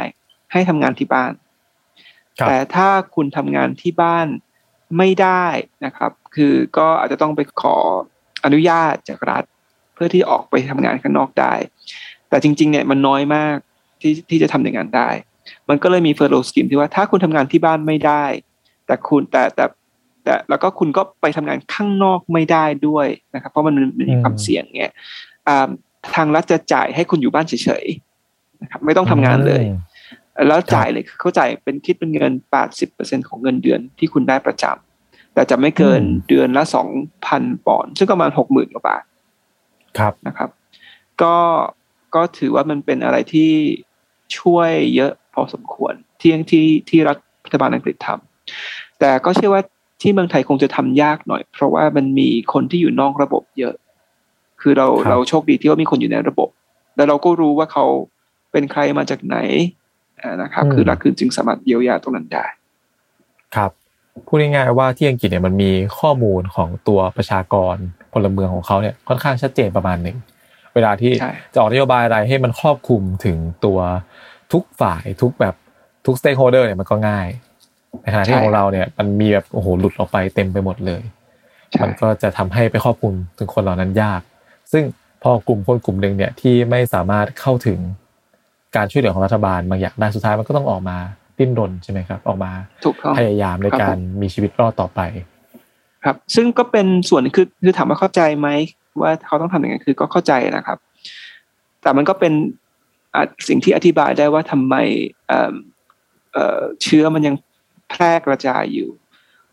[0.52, 1.32] ให้ทำงานที่บ้าน
[2.38, 4.26] ครับแต่ถ้าคุณทำงานที่บ้าน
[4.98, 5.46] ไม่ได้
[5.84, 7.76] นะครับ คือก็อาจจะต้องไปขอ
[8.44, 9.44] อนุญาตจากรัฐ
[9.94, 11.54] เพื่อที่ออกไปทำงานข้างนอกได้
[12.28, 13.56] แต่จริง ๆ เนี่ยมันน้อยมาก
[14.00, 15.08] ที่ที่จะทำอย่างนั้นได้
[15.68, 18.24] มันก็เลยมีเฟอร์โลสกิมที่ว่าถ้าคุณทำงานที่บ้านไม่ได้
[18.86, 19.64] แต่คุณแต่แต่
[20.24, 24.92] แต่แล้วก็คุณก็ไปทำงานข้างนอกไม่ได้ด้วยนะครับ เพราะมันมันมีความเสี่ยงเงี้ย
[25.48, 25.68] อ่า
[26.14, 29.78] ทางรัฐจะจ่ายให้คุณอยู่บ้านเฉยๆนะครับไม่ต้องทำงานเลยอืม
[30.48, 32.32] แล้วจ่ายเลยคือเขาจ่ายเป็นคิดเป็นเงิน
[32.80, 36.64] 80%ของเงินเดือนที่คุณได้ประจำแต่จะไม่เกินอืมเดือนละ
[37.14, 39.02] 2,000ปอนด์ซึ่งก็ประมาณ60,000กว่าบาท
[39.98, 40.50] ครับนะครับ
[41.22, 41.36] ก็
[42.14, 43.50] ก็ถือว่ามันเป็นอะไรที่
[44.38, 47.14] ช่วยเยอะพ อสมควร ที่ที่ที่รั
[47.54, 49.62] ฐบาลอังกฤษทำแต่ก็เชื่อว่า
[50.02, 53.74] ที่เมืองไทยคงจะทำยากหน่อย เพราะว่ามันมีคนที่อยู่นอกระบบเยอะ
[54.60, 56.48] คือเราครับเราโชคดีที่ว่ามีคนอยู่ในระบบ
[56.96, 57.84] แล้วเราก็รู้ว่าเขา
[58.52, 59.36] เป็นใครมาจากไหน
[60.20, 62.44] อ่านะครับ คือรัฐคือจึงสามารถเยียวยาตรงนั้นได้
[63.56, 63.70] ครับ
[64.26, 67.76] พูดง่ายๆว่าที่อังกฤษเนี่ยมันมีข้อมูลของตัวประชากร
[68.12, 70.16] พลเมืองของเขาเนี่ยค่อนข้างชัดเจนประมาณหนึ่ง
[70.74, 73.78] เวลาที่ใช่จะออกนโยบายอะไรให้มันครอบคลุมถึงตัว
[74.52, 75.54] ทุกฝ่ายทุกแบบ
[76.06, 77.28] ทุกสเต็กโฮเดอร์เนี่ยมันก็ง่าย
[78.02, 81.02] ในขณะที่ของเราเนี่ยมันมีแบบโอ้โหหลุดออกไปเต็มไปหมดเลย
[81.70, 84.20] ใช่มันก็จะทำให้ไปครอบคลุมถึงคนเหล่านั้นยาก
[84.72, 84.84] ซึ่ง
[85.22, 87.78] พอกลุ่มคนกลุ่มหนึ่งเนี่ยที่ไม่สามารถเข้าถึง
[88.76, 90.96] การช่วยเหลือของรัฐบาลบางอย่างได้สุดท้ายมันก็ต้องออกมา
[91.38, 92.52] ดิ้นรนใช่ไหมครับออกมา
[92.84, 95.00] ถูกต้องพยายามในครับการผมมีชีวิตรอดต่อไป
[96.04, 98.48] ครับ ซึ่งก็เป็นส่วนหนึ่งคือคือถามว่าเข้าใจไหม
[99.00, 100.78] ว่าเขาต้องทำอย่างไงคือก็เข้าใจนะครับ
[101.82, 102.67] แต่มันก็เป็นอะ
[103.48, 104.74] สิ่งที่อธิบายได้ว่าทำไม
[105.28, 105.54] เอ่อ
[106.32, 107.34] เอ่อเชื้อมันยัง
[107.90, 108.90] แพร่กระจายอยู่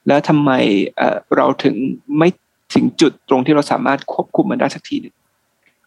[0.08, 0.52] แล้วทำไม
[0.98, 1.76] เอ่อเราถึง
[2.18, 2.30] ไม่
[2.76, 5.16] ถึงจุดตรงที่เราสามารถควบคุมมันได้สักทีหนึ่ง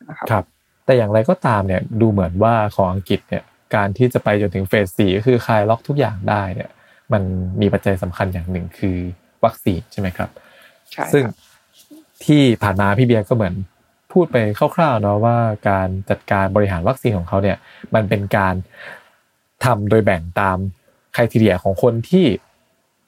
[0.09, 0.45] นะครับครับ
[0.85, 3.45] แต่อย่างไรก็ตามเนี่ยดูเหมือนว่าของอังกฤษเนี่ย
[3.75, 6.71] การที่จะไปจนถึงเฟสสี่ก็คือคลายล็อกทุกอย่างได้เนี่ย
[7.13, 7.23] มัน
[7.61, 8.97] มีปัจจัยสำคัญอย่างหนึ่งคือ
[9.45, 10.31] วัคซีนใช่ไหมครับ
[10.93, 11.37] ใช่ซึ่งครับ
[12.25, 13.55] ที่ผ่านมาพี่เบียร์ก็เหมือน
[14.13, 15.37] พูดไปคร่าวๆเนาะว่า
[15.69, 17.57] การจัดการบริหารวัคซีนของเขาเนี่ย
[17.95, 18.55] มันเป็นการ
[19.65, 20.59] ทำโดยแบ่งตาม
[21.17, 22.27] คือไอเดียของคนที่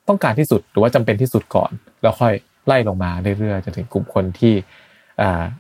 [0.09, 1.71] ต้องการที่สุดหรือว่าจำเป็นที่สุดก่อน
[2.03, 2.33] แล้วค่อย
[2.67, 4.55] ไล่ลงมาเรื่อยๆจนถึงกลุ่มคนที่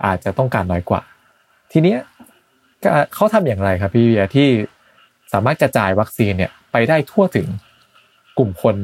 [0.04, 1.02] อาจจะต้องการน้อยกว่า
[1.72, 1.98] ทีเนี้ย
[3.14, 4.48] เขาทำอย่างไรครับพี่เบียร์ที่
[5.32, 7.46] สามารถกระจายวัคซีนเนี่ยไปได้ทั่วถึง
[8.38, 8.74] กลุ่มคน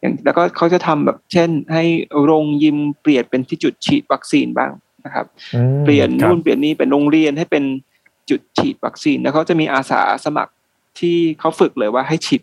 [0.00, 1.84] อย่างแล้วก็เขาจะทำแบบเช่น ให้
[2.22, 4.72] โรงยิมเปลี่ยนเป็นที่จุดฉีดวัคซีนบ้าง
[5.04, 7.64] นะครับอืมเปลี่ยนครับนู่นเปลี่ยนนี่เป็นโรงเรียนให้เป็น
[8.30, 10.52] จุดฉีดวัคซีนแล้วเขาจะมีอาสาสมัคร
[11.00, 12.42] ที่เขาฝึกเลยว่าให้ฉีด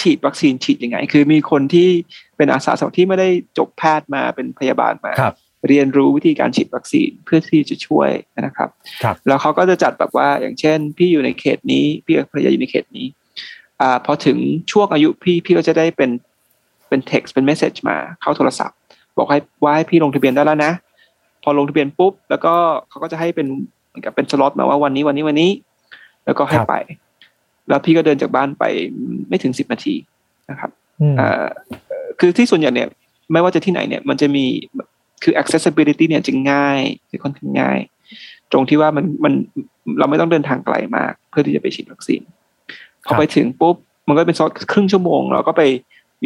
[0.00, 1.88] ฉีดวัคซีนฉีดยังไง คือมีคนที่
[2.36, 3.28] เป็นอาสาสมัครที่ไม่ได้
[3.58, 5.34] จบแพทย์มาเป็นพยาบาลมาครับ
[5.68, 8.10] เรียนรู้วิธีการฉีดวัคซีนเพื่อที่จะช่วย
[8.46, 8.68] นะครับ
[9.02, 13.06] ครับแล้วเขาก็จะจัดแบบว่าอย่างเช่น พี่อยู่ในเขตนี้ พี่กับภรรยาอยู่ในเขตนี้
[13.80, 14.38] อ่าพอถึง
[14.72, 16.10] ช่วงอายุพี่พี่ก็จะได้เป็น
[16.88, 18.76] เป็น text เป็น message มาเข้าโทรศัพท์
[19.16, 20.72] บอกให้ว่าให้พี่ลงทะเบียนได้แล้วนะ
[21.42, 22.54] พอลงทะเบียนปุ๊บ แล้วก็
[22.88, 23.46] เขาก็จะให้เป็น
[23.86, 25.50] เหมือนกับเป็นสล็อตมาว่าวันนี้วันนี้วันนี้
[26.24, 26.74] แล้วก็ให้ครับไป
[27.68, 28.64] แล้วพี่ก็เดินจากบ้านไป
[29.28, 29.94] ไม่ถึงสิบนาที
[30.50, 31.46] นะครับอืมอ่า
[31.88, 32.88] เอ่อคือที่ส่วนใหญ่เนี่ย
[33.32, 34.44] ไม่ว่าจะที่ไหนเนี่ย มันจะมี
[35.22, 37.78] คือ accessibility เนี่ยจะง่ายจะค่อนข้างง่าย
[38.52, 39.32] ตรงที่ว่ามันมัน
[39.98, 42.20] เราไม่ต้องเดินทางไกลมาก เพื่อที่จะไปฉีดวัคซีน
[43.06, 43.76] พอไปถึงปุ๊บ
[44.08, 45.62] มันก็เป็นซอสครึ่งชั่วโมง เราก็ไป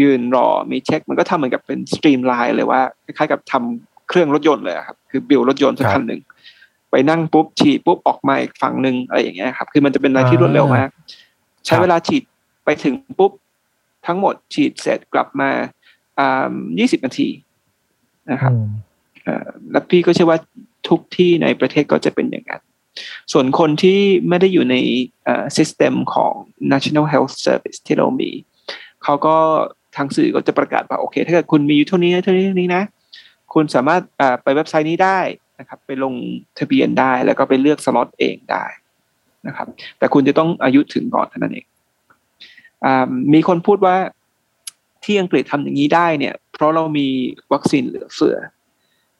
[0.00, 6.20] ยืนรอมีเช็ค มันก็ทำเหมือนกับเป็น streamline เลยว่าคล้ายๆกับทำเครื่องรถยนต์เลยอะครับ คือบิลรถยนต์สักคันหนึ่ง
[6.90, 10.88] ไปนั่งปุ๊บฉีดปุ๊บออกมาอีกฝั่งหนึ่งอะไรอย่างเงี้ยครับ คือมันจะเป็นอะไรที่รวดเร็วมาก
[11.66, 12.22] ใช้เวลาฉีด
[12.64, 13.32] ไปถึงปุ๊บ
[14.06, 15.50] ทั้งหมดฉีดเสร็จกลับมา
[16.18, 17.28] อ่า20นาที
[18.30, 18.66] นะครับอืม
[19.24, 20.38] เอ่อแล้วพี่ก็เชื่อว่า
[20.88, 22.62] ทุกที่ในประเทศก็จะเป็นอย่างนั้น
[23.32, 23.98] ส่วนคนที่
[24.28, 24.76] ไม่ได้อยู่ใน
[25.24, 26.32] เอ่อ system ของ
[26.72, 28.30] National Health Service ที่เรามี
[29.04, 29.36] เขาก็
[29.96, 32.82] ทางสื่อก็จะประกาศว่าโอเค ถ้าเกิดคุณมีอยู่เท่านี้เท่านี้เท่านี้นะ
[33.54, 35.20] คุณสามารถอ่าไปเว็บไซต์นี้ได้
[35.58, 36.14] นะครับ ไปลง
[36.58, 38.64] ทะเบียนได้แล้วก็ไปเลือกสล็อตเองได้
[39.46, 41.66] นะครับ แต่คุณจะต้องอายุถึงก่อนเท่านั้นเอง
[42.84, 43.96] อ่ามีคนพูดว่า
[45.04, 47.08] ที่อังกฤษทำอย่างนี้ได้เนี่ย เพราะเรามี
[47.52, 48.36] วัคซีนเหลือเฟือ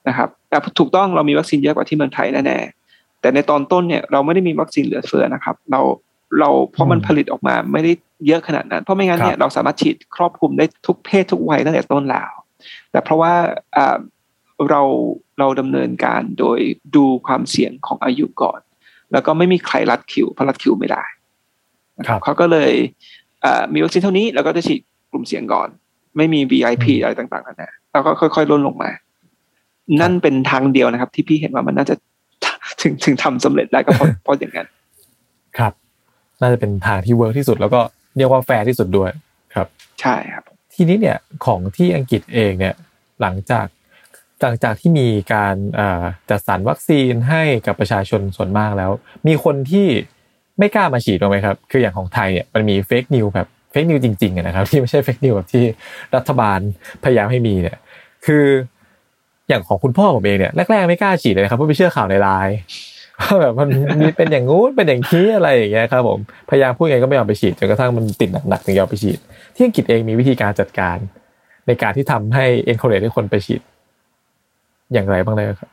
[0.07, 5.81] นะครับแต่ถูกต้องเรามีวัคซีนเยอะกว่าที่เมืองไทยแน่ๆแต่ในตอนต้นเนี่ยเราไม่ได้มีวัคซีนเหลือเฟือนะครับ เรา
[6.39, 7.91] เราเพราะมันผลิตออกมาไม่ได้
[8.27, 12.31] เยอะขนาดนั้น เพราะไม่งั้นเนี่ยเราสามารถฉีดครอบคลุมได้ทุกเพศทุกวัยตั้งแต่ต้นแล้ว
[12.91, 13.33] แต่เพราะว่า
[13.75, 13.97] อ่า
[14.69, 14.81] เรา
[15.39, 16.59] เราดำเนินการโดย
[16.95, 18.59] ดูความเสี่ยงของอายุก่อน
[19.13, 21.03] แล้วก็ไม่มีใครรัดคิวเพราะรัดคิวไม่ได้
[21.97, 22.71] นะครับเขาก็เลย
[23.45, 24.79] อ่ามีวัคซีนเท่านี้แล้วก็จะฉีด
[25.11, 25.67] กลุ่มเสี่ยงก่อน
[26.17, 28.89] ไม่มี VIP อืมอะไรต่างๆกันนะแล้วก็ค่อยๆลดลงมา
[30.01, 31.95] นั่นเป็นทางเดียวนะครับ ที่พี่เห็นว่ามันน่าจะ
[32.81, 34.67] ถึงถึงทำสำเร็จได้ก็เพราะเพราะอย่างนั้น
[35.57, 35.73] ครับ
[36.41, 37.81] น่าจะเป็นทางที่เวิร์กที่สุด แล้วก็
[38.17, 39.09] เรียกว่าแฟร์ที่สุดด้วย
[39.55, 39.67] ครับ
[40.01, 40.43] ใช่ครับ
[40.75, 42.73] ทีนี้เนี่ยของที่อังกฤษเองเนี่ย
[43.21, 43.65] หลังจาก
[44.43, 45.55] หลังจากที่มีการ
[46.29, 48.91] จัดสรรวัคซีนให้กับประชาชนส่วนมากแล้ว
[49.27, 49.87] มีคนที่
[50.59, 55.63] ไม่กล้ามาฉีดบ้างไหมครับ คืออย่างของไทยเนี่ยมันมี fake news แบบ fake news จริงๆนะครับที่ไม่ใช่ fake news แบบที่
[56.15, 56.59] รัฐบาล
[57.03, 57.77] พยายามให้มีเนี่ย
[58.25, 58.45] คือ
[59.49, 62.57] อย่างของคุณพ่อผมเองเนี่ยแรกๆไม่กล้าฉีดเลยครับเพราะไปเชื่อข่าวในไลน์
[63.19, 69.19] ว่าแบบมันมีเป็นอย่างงู้นเป็นอย่างนี้อะไรอย่างเงี้ยครับผมพยายามพูดไงก็ไม่ยอมไปฉีดจนกระทั่งมันติดหนักๆถึงยอมไปฉีด
[69.55, 70.97] ที่อังกฤษเองมีวิธีการจัดการ
[71.67, 73.61] ในการที่ทำให้ encourage ให้คนไปฉีด
[74.93, 75.69] อย่างไรบ้างเลยครับ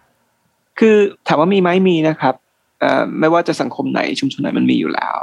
[0.78, 0.96] คือ
[1.28, 2.34] ถามว่ามีไหมมีนะครับ
[2.80, 5.16] เอ่อไม่ว่าจะสังคมไหนชุมชนไหนมันมีอยู่แล้ว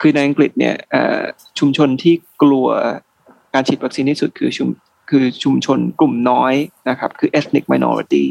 [0.00, 1.20] คือในอังกฤษเนี่ยเอ่อ
[1.58, 2.68] ชุมชนที่กลัว
[3.54, 4.68] การฉีดวัคซีนที่สุดคือชุม
[5.10, 6.54] คือชุมชนกลุ่มน้อย
[6.88, 8.24] นะครับ คือ ethnic minority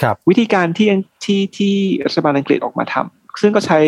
[0.00, 0.88] ครับวิธีการที่
[1.24, 1.74] ที่ที่
[2.06, 3.80] รัฐบาลอังกฤษออกมาทำซึ่งก็ใช้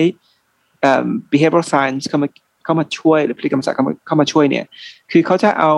[0.81, 2.29] เอ่อ behavioral science เข้ามา
[2.65, 4.65] เข้ามาช่วยหรือพฤติกรรมศาสตร์เข้ามาเข้ามาช่วยเนี่ย
[5.11, 5.73] คือเขาจะเอา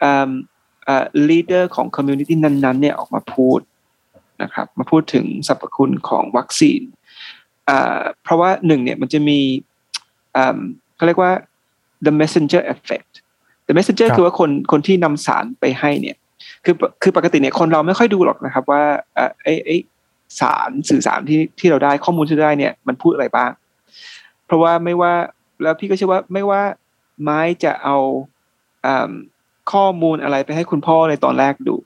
[0.00, 0.30] เอ่อ
[0.84, 3.60] เอ่อ leader ของ community นั้นๆเนี่ยออกมาพูด
[4.42, 6.80] นะครับมาพูดถึงสรรพคุณของวัคซีน
[8.22, 9.40] เพราะว่าหนึ่งเนี่ยมันจะมี
[10.96, 11.32] เขาเรียกว่า
[12.06, 13.12] the messenger effect
[13.68, 16.16] the messenger คือว่าคนคนที่นำสารไปให้เนี่ย
[16.64, 18.82] คือคือปกติเนี่ยคนเราไม่ค่อยดูหรอกนะครับว่า
[19.42, 19.76] ไอ้ไอ้
[20.40, 23.50] สารสื่อสารที่ที่เราได้ข้อมูลที่ได้เนี่ยมันพูดอะไรบ้าง
[24.46, 25.12] เพราะว่าไม่ว่า
[25.62, 26.62] แล้วพี่ก็เชื่อว่าไม่ว่า
[27.22, 27.96] ไม้จะเอา
[29.72, 31.76] ข้อมูลอะไรไปให้คุณพ่อในตอนแรกดู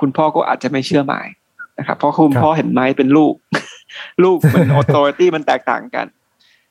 [0.00, 1.20] คุณพ่อก็อาจจะไม่เชื่อไม้
[1.78, 3.34] นะครับเพราะคุณพ่อเห็นไม้เป็นลูก
[4.22, 6.06] ลูกมันออโตเรตี้มันแตกต่างกัน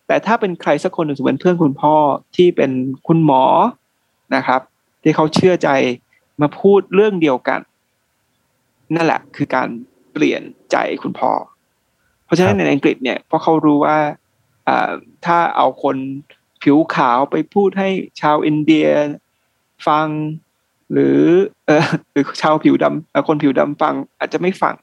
[0.08, 1.96] แต่ถ้าเป็นใครสักคนหนึ่งสมมติเพื่อนคุณพ่อ
[2.36, 2.72] ที่เป็น
[3.08, 3.44] คุณหมอ
[4.36, 4.62] นะครับ
[5.04, 5.70] ที่เขาเชื่อใจ
[6.42, 7.60] มาพูดเรื่องเดียวกัน
[8.96, 9.68] นั่นแหละ คือการ
[10.14, 10.42] เปลี่ยน
[10.72, 11.32] ใจคุณพ่อ
[12.26, 13.98] เพราะฉะนั้นในอังกฤษเนี่ยเพราะเขารู้ว่า
[15.26, 15.98] ถ้าเอาคน
[16.64, 17.90] ผิวขาวไปพูดให้
[18.22, 18.88] ชาวอินเดีย
[19.88, 20.08] ฟัง
[20.92, 21.20] หรือ
[21.68, 24.74] เออหรือชาวผิวดำคนผิวดำฟังอาจจะไม่ฟัง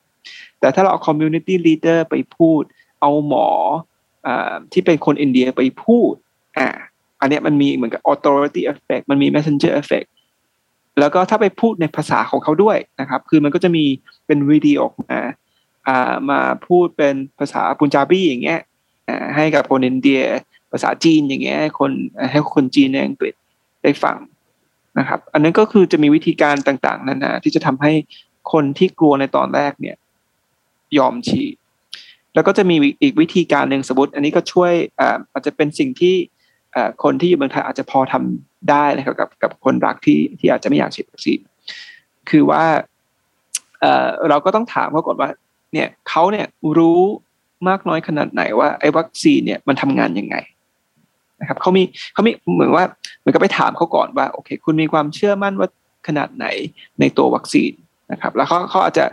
[0.65, 2.63] แต่ถ้าเราเอา community leader ไปพูด
[3.01, 4.29] เอาหมอ
[4.73, 6.13] ที่เป็นคนอินเดียไปพูด
[6.59, 6.69] อ่า
[7.21, 10.09] อันนี้มันมีเหมือนกับ authority effect มันมี messenger effect
[10.99, 13.85] แล้วก็ถ้าไปพูดในภาษาของเขาด้วยนะครับ คือมันก็จะมี
[14.27, 15.19] เป็นวิดีโอออกมา
[15.89, 18.61] อ่ามาพูดเป็นภาษาปุนจาบีอย่างเงี้ย
[19.37, 20.21] ให้กับคนอินเดีย
[20.73, 21.91] ภาษาจีนอย่างเงี้ยให้คน
[22.33, 23.35] ให้คนจีนในอังกฤษ
[23.83, 24.17] ได้ฟัง
[24.99, 27.93] นะครับ อันนั้นก็คือจะมีวิธีการต่างๆนานาที่จะทำให้
[28.53, 29.97] คนที่กลัวในตอนแรกเนี่ย
[30.99, 31.55] ยอมฉีด
[32.35, 34.73] แล้วก็จะมีอีกวิธีการหนึ่งสมมติ อันนี้ก็ช่วย
[35.33, 36.15] อาจจะเป็นสิ่งที่
[37.03, 41.39] คนที่อยู่เมืองไทยอาจจะพอทำได้นะครับกับกับคนรักที่ที่อาจจะไม่อยากฉีดวัคซีน
[42.31, 42.65] คือว่า
[44.29, 45.31] เราก็ต้องถามเขาก่อนว่า
[45.73, 46.47] เนี่ยเขาเนี่ย
[46.79, 47.01] รู้
[47.69, 50.37] มากน้อยขนาดไหนว่าไอ้วัคซีนเนี่ยมันทำงานยังไง
[51.41, 52.85] นะครับเขามีเขามีเหมือนว่า
[53.19, 55.69] เหมือนกับไปถามเขาก่อนว่าโอเค คุณมีความเชื่อมั่นว่า
[56.09, 56.47] ขนาดไหน
[57.01, 57.73] ในตัววัคซีน
[58.13, 59.05] นะครับ แล้วเขาเขาอาจจะ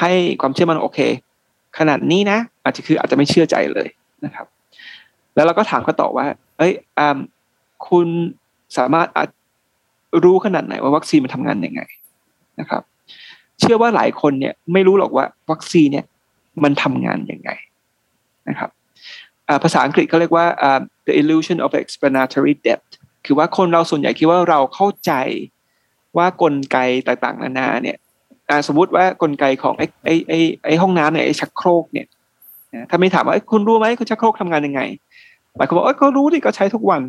[0.00, 0.98] ให้ความเชื่อมั่นโอเค
[1.78, 3.88] ขนาดนี้นะ อาจจะคืออาจจะไม่เชื่อใจเลย
[4.24, 4.46] นะครับ
[5.34, 6.26] แล้วเราก็ถามเขาต่อว่า
[6.58, 6.72] เอ้ย
[7.88, 8.06] คุณ
[8.78, 9.08] สามารถ
[10.24, 11.82] รู้ขนาดไหนว่าวัคซีนมันทำงานยังไง
[12.60, 12.82] นะครับ
[13.60, 16.06] เชื่อว่าหลายคนเนี่ยไม่รู้หรอกว่าวัคซีนเนี่ย
[16.62, 17.50] มันทำงานยังไง
[18.48, 18.70] นะครับ
[19.62, 20.46] ภาษาอังกฤษเขาเรียกว่า
[21.06, 22.92] the illusion of explanatory depth
[23.26, 25.12] คือว่าคนเราส่วนใหญ่คิดว่าเราเข้าใจ
[26.16, 27.98] ว่ากลไกต่างๆ นานาเนี่ย
[28.68, 32.06] สมมติว่ากลไกของไอ้ไอ้ไอ้ไอ้ห้องน้ำเนี่ยไอ้ชักโครกเนี่ย
[32.90, 34.80] ถ้าไม่ถามว่าคุณรู้ไหมคุณชักโครกทำงานยังไง
[35.56, 37.02] หลายคนบอกเออก็รู้ดิก็ใช้ทุกวัน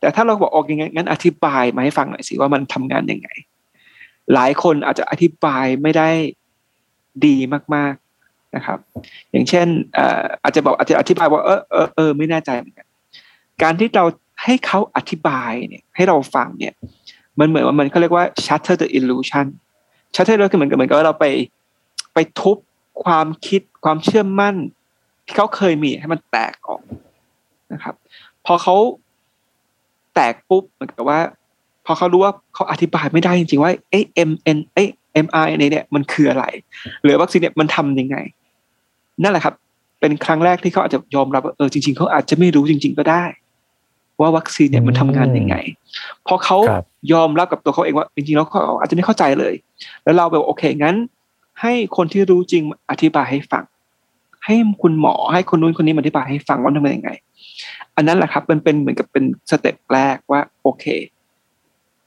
[0.00, 3.28] แต่ถ้าเราบอกออกยังไงงั้นอธิบายมาให้ฟังหน่อยสิว่ามันทำงานยังไง
[4.34, 6.10] หลายคนอาจจะอธิบายไม่ได้
[7.26, 7.36] ดี
[7.76, 7.94] มาก
[8.56, 8.78] นะครับ
[9.30, 9.66] อย่างเช่น
[10.42, 12.86] อาจจะบอกอาจจะอธิบายว่าเออเออเออไม่แน่ใจเหมือนกัน
[13.62, 14.04] การที่เรา
[14.44, 16.74] ให้เขาอธิบายเนี่ยให้เราฟังเนี่ย
[17.38, 19.46] มันเหมือนว่ามันเขาเรียกว่า shatter the illusion
[20.14, 21.26] shatter ก็คือเหมือนกับเหมือนกับว่าเราไป
[22.14, 22.56] ไปทุบ
[23.04, 24.54] ความคิดความเชื่อมั่น
[25.26, 26.82] ที่เขาเคยมีให้มันแตกออก
[27.72, 27.94] นะครับ
[28.46, 28.76] พอเขา
[30.14, 31.20] แตกปุ๊บเหมือนกับว่า
[31.86, 34.84] พอเขารู้ว่าเขาอธิบายไม่ได้จริงๆว่าเอ้ M N เอ้
[35.24, 36.44] M I เนี่ยมันคืออะไร
[37.02, 38.16] หรือวัคซีนเนี่ยมันทำยังไง
[39.22, 39.54] นั่นแหละครับ
[40.00, 43.24] เป็นครั้งแรกที่เขาอาจจะยอมรับว่าเออจริง ๆเขาอาจจะไม่รู้จริง ๆ ก็ได้
[44.20, 45.56] ว่าวัคซีนเนี่ยมันทำงานยังไง
[46.26, 46.58] พอเขา
[47.12, 49.54] ยอมรับกับตัวเขาเองว่าจริงๆแล้วเขาอาจจะไม่เข้าใจเลย
[50.04, 50.96] แล้วเราแบบโอเคงั้น
[51.60, 53.64] ให้คนที่รู้จริงอธิบายให้ฟัง
[54.46, 57.10] ให้คุณหมอให้คนนู้นคนนี้อธิบายให้ฟังว่าทำยังไง
[57.96, 60.84] อันนั้นแหละครับมันเป็นเหมือนกับเป็น step แรกว่าโอเค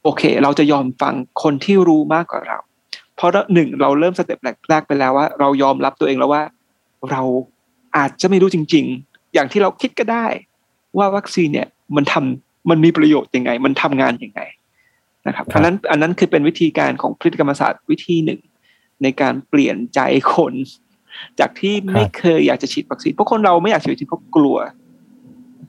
[0.04, 2.58] โอเค เราจะยอมฟังคนที่รู้มากกว่าเรา
[3.16, 6.44] เพราะหนึ่งเราเริ่ม step แรกไปแล้วว่า เรายอมรับตัวเองแล้วว่า
[7.12, 7.22] เรา
[7.98, 10.26] อาจจะไม่รู้จริง ๆ อย่างที่เราคิดก็ได้
[10.98, 14.42] ว่าวัคซีนเนี่ยมันทำมันมีประโยชน์ยังไง มันทำงานยังไง
[15.28, 18.40] นะครับอันนั้นอันนั้นคือเป็นวิธีการของพฤติกรรมศาสตร์วิธีหนึ่ง
[19.04, 20.00] ในการเปลี่ยนใจ
[20.34, 20.54] คน
[21.40, 24.58] จากที่ไม่เคยอยากจะฉีดวัคซีนเพราะคนเราไม่อยากฉีดวัคซีนเพราะกลัว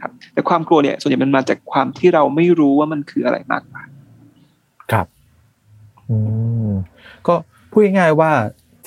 [0.02, 3.82] ครับแต่ความกลัวเนี่ยส่วนใหญ่มันมาจากความที่เราไม่รู้ว่ามันคืออะไรมากกว่า
[4.92, 5.06] ครับ
[6.08, 6.16] อื
[6.68, 6.72] ม
[7.26, 7.34] ก็
[7.70, 8.32] พูดง่ายๆว่า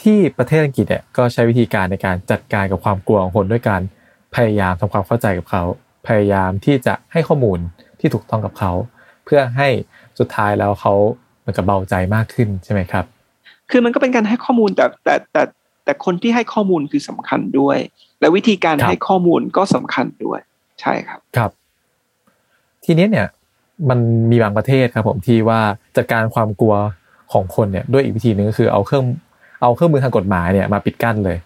[0.02, 3.82] ที่ประเทศอังกฤษเนี่ยก็ใช้วิธีการในการจัดการกับความกลัวของคนด้วยการ
[4.36, 5.64] พยายามทำความเข้าใจกับเขา
[6.08, 7.60] พยายามที่จะให้ข้อมูล
[8.00, 8.72] ที่ถูกต้องกับเขา
[9.26, 9.70] เพื่อให้
[10.20, 10.94] สุดท้ายแล้วเขา
[11.40, 13.06] เหมือนกับเบาใจมากขึ้นใช่ไหมครับ
[13.72, 15.44] คือมันก็เป็นการให้ข้อมูลแต่แต่แต่
[15.86, 17.78] แต่คนที่ให้ข้อมูลคือสำคัญด้วย
[18.20, 20.40] และวิธีการให้ข้อมูลก็สำคัญด้วย
[20.82, 21.52] ใช่ครับครับ
[22.86, 23.28] ทีนี้เนี่ย
[23.90, 24.00] มัน
[24.32, 25.60] มีบางประเทศครับผมที่ว่า
[25.98, 26.76] จัดการความกลัว
[27.34, 29.06] ของคนเนี่ยด้วยอีกวิธีหนึ่งก็คือเอาเครื่อง
[29.62, 31.38] เอาเครื่องมือทางกฎหมายเนี่ยมาปิดกั้นเลย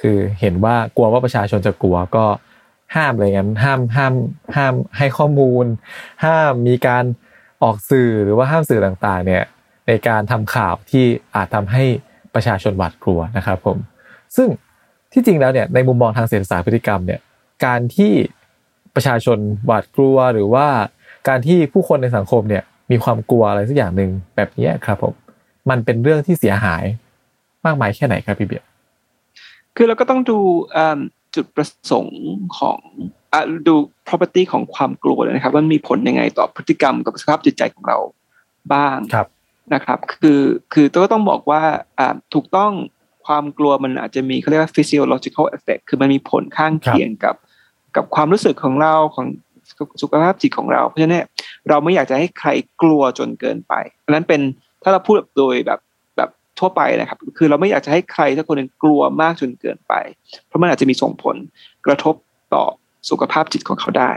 [0.00, 2.24] คือเห็นว่ากลัวว่าประชาชนจะกลัวก็
[2.94, 4.12] ห้ามเลยงั้นห้ามห้าม
[4.56, 5.64] ห้ามให้ข้อมูล
[6.24, 7.04] ห้ามมีการ
[7.62, 9.44] ออกสื่อหรือว่าห้ามสื่อต่างๆเนี่ย
[9.88, 11.84] ในการทำข่าวที่อาจทำให้
[12.34, 13.76] ประชาชนหวาดกลัวนะครับผม
[14.36, 14.48] ซึ่ง
[15.12, 17.20] ที่จริงแล้วเนี่ยในมุมมองทางเศรษฐศาสตร์พฤติกรรมเนี่ย
[17.64, 18.12] การที่
[18.94, 20.66] ประชาชนหวาดกลัวหรือว่า
[21.28, 25.14] การที่ผู้คนในสังคมเนี่ยมีความกลัวอะไรสักอย่างหนึ่งแบบนี้ครับผม
[25.70, 26.84] มันเป็นเรื่องที่เสียหาย
[27.64, 28.66] มากมายแค่ไหนครับพี่เบียร์
[29.76, 30.38] คือเราก็ต้องดู
[31.34, 32.22] จุดประสงค์
[32.58, 32.80] ของ
[33.68, 33.74] ดู
[34.08, 37.98] property ของความกลัวเลยนะครับว่ามีผลยังไงต่อพฤติกรรมกับสภาพจิตใจของเรา
[38.72, 38.98] บ้าง
[39.74, 40.40] นะครับ คือ
[40.72, 41.62] คือก็ต้องบอกว่า
[42.34, 42.72] ถูกต้อง
[43.26, 47.34] ความกลัวมันอาจจะมีเขาเรียกว่า physiological effect คือมันมีผลข้างเคียงกับ
[47.96, 49.26] กับความรู้สึกของเราของ
[50.02, 51.24] สุขภาพจิตของเรา เพราะฉะนั้น
[51.68, 52.48] เราไม่อยากจะให้ใคร
[52.82, 54.40] กลัวจนเกินไปอันนั้นเป็น
[54.82, 55.80] ถ้าเราพูดโดยแบบ
[56.16, 59.94] แบบทั่วไปนะครับ คือเราไม่อยากจะให้ใครสักคนหนึ่งกลัวมากจนเกินไป
[60.46, 61.36] เพราะมันอาจจะมีส่งผล
[61.86, 62.14] กระทบ
[62.54, 62.64] ต่อ
[63.10, 64.10] สุขภาพจิตของเขาได้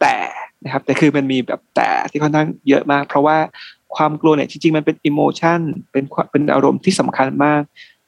[0.00, 0.16] แต่
[0.64, 3.36] นะครับแต่คือมันมีแบบแต่ที่ค่อนข้างเยอะมาก เพราะว่า
[3.96, 5.60] ความกลัวเนี่ยจริงๆมันเป็นอิโมชัน
[5.92, 7.62] เป็นเป็นอารมณ์ที่สำคัญมาก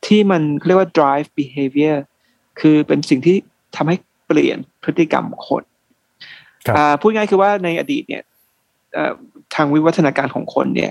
[0.07, 1.97] ที่มันเรียกว่า drive behavior
[2.61, 3.37] คือเป็นสิ่งที่
[3.77, 5.63] ทำให้เปลี่ยนพฤติกรรมคน
[7.01, 8.23] พูดง่ายคือว่าในอดีตเนี่ย
[9.55, 10.91] ทางวิวัฒนาการของคนเนี่ย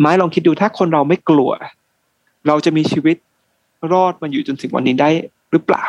[0.00, 1.50] ไม้ลองคิดดูถ้าคนเราไม่กลัว
[2.46, 3.16] เราจะมีชีวิต
[3.92, 5.10] รอดมาอยู่จนถึงวันนี้ได้
[5.52, 5.84] หรือเปล่า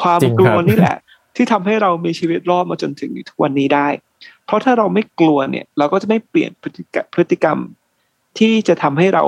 [0.00, 0.96] ความกลัวนี่แหละ
[1.36, 3.88] ที่ทำให้เรามีชีวิตรอดมาจนถึงทุกวันนี้ได้
[4.46, 7.58] เพราะถ้าเราไม่กลัวเนี่ย เราก็จะไม่เปลี่ยนพฤติกรรมพฤติกรรม
[8.38, 9.24] ที่จะทำให้เรา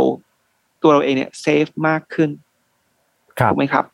[0.82, 2.30] ตัวเราเองเนี่ยเซฟมากขึ้น
[3.48, 3.84] ถูกไหมครับ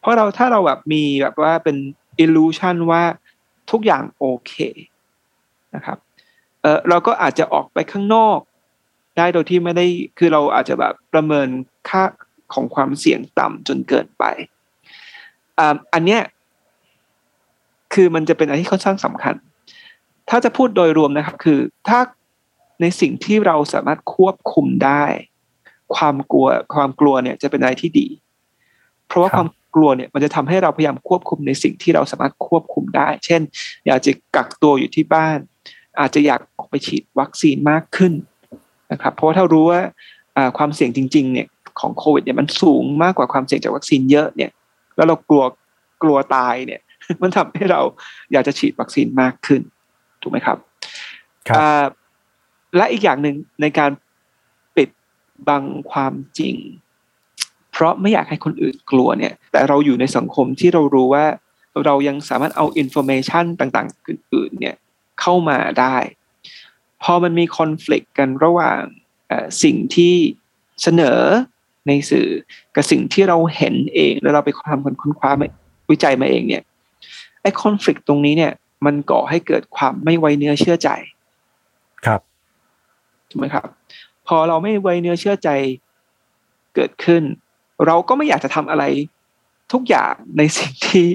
[0.00, 1.76] เพราะเราถ้าเราแบบมีแบบว่าเป็น
[2.18, 3.02] อิลูชันว่า
[3.70, 4.52] ทุกอย่างโอเค
[5.74, 5.98] นะครับ
[6.62, 8.38] เออเราก็อาจจะออกไปข้างนอก
[9.16, 9.86] ได้โดยที่ไม่ได้
[10.18, 11.48] คือเราอาจจะแบบประเมิน
[11.88, 12.04] ค่า
[12.54, 14.24] ของความเสี่ยงต่ำจนเกินไป
[15.94, 16.22] อันเนี้ย
[17.94, 19.34] คือมันจะเป็นอะไรที่ค่อนข้างสำคัญ
[20.30, 22.00] ถ้าจะพูดโดยรวมนะครับ คือถ้า
[22.80, 25.04] ในสิ่งที่เราสามารถควบคุมได้
[25.96, 28.06] ความกลัวความกลัวเนี่ยจะเป็นอะไรที่ดี
[29.06, 33.40] เพราะว่าความกลัวเนี่ยมันจะทำให้เราพยายามควบคุมในสิ่งที่เราสามารถควบคุมได้ เช่น
[33.86, 35.38] อยากจะกักตัวอยู่ที่บ้าน
[36.00, 38.12] อาจจะอยากออกไปฉีดวัคซีนมากขึ้น
[38.92, 39.80] นะครับ เพราะว่าถ้ารู้ว่า
[40.58, 41.46] ความเสี่ยงจริง ๆ เนี่ย
[41.80, 44.50] ของโควิดเนี่ยมันสูงมากกว่าความเสี่ยงจากวัคซีนเยอะเนี่ย
[44.96, 45.44] แล้วเรากลัว
[46.02, 46.80] กลัวตายเนี่ย
[47.22, 47.80] มันทำให้เรา
[48.32, 49.60] อยากจะฉีดวัคซีนมากขึ้น
[50.22, 50.58] ถูกไหมครับ
[51.48, 51.90] ครับ
[52.76, 53.90] และอีกอย่างหนึ่งในการ
[54.76, 54.88] ปิด
[55.48, 56.56] บังความจริง
[57.72, 61.26] เพราะไม่อยากให้คนอื่นกลัวเนี่ย แต่เราอยู่ในสังคมที่เรารู้ว่า
[61.84, 64.76] เรายังสามารถเอา information ต่างๆ อื่นๆ เนี่ย
[65.20, 65.96] เข้ามาได้
[67.02, 68.80] พอมันมี conflict กันระหว่าง
[69.62, 70.14] สิ่งที่
[70.82, 71.20] เสนอ
[71.86, 72.28] ในสื่อ
[72.74, 75.30] กับสิ่งที่เราเห็นเอง แล้วเราไปทำคนค้นคว้า
[75.90, 76.62] วิจัยมาเองเนี่ย
[77.42, 78.52] ไอ้ conflict ตรงนี้เนี่ย
[78.86, 80.90] มันก่อให้เกิดความไม่ไว้เนื้อเชื่อใจ
[82.06, 82.20] ครับ
[83.30, 83.66] ถูกไหมครับ
[84.26, 85.48] พอเราไม่ไว้เนื้อเชื่อใจ
[86.74, 87.22] เกิดขึ้น
[87.86, 88.84] เราก็ไม่อยากจะทำอะไร
[89.72, 91.06] ทุกอย่างในสิ่งที่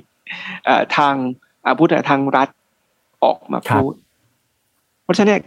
[0.97, 1.13] ทาง
[1.79, 2.47] พูดทางรัฐ
[3.23, 3.93] ออกมาพูด
[5.03, 5.41] เพราะฉะนั้น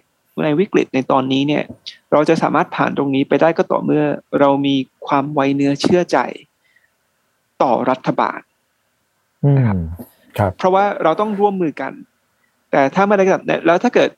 [0.45, 1.65] ในวิกฤตในตอนนี้เนี่ย
[2.13, 4.05] เราจะสามารถผ่านตรงนี้ไปได้ก็ต่อเมื่อ
[4.41, 6.19] เรามีความไวเนื้อเชื่อใจ
[7.63, 8.41] ต่อรัฐบาล
[9.57, 9.79] นะครับ
[10.59, 11.93] เพราะว่าเราต้องร่วมมือกัน
[12.71, 14.11] แต่ถ้าไม่ได้แบบแล้วถ้าเกิด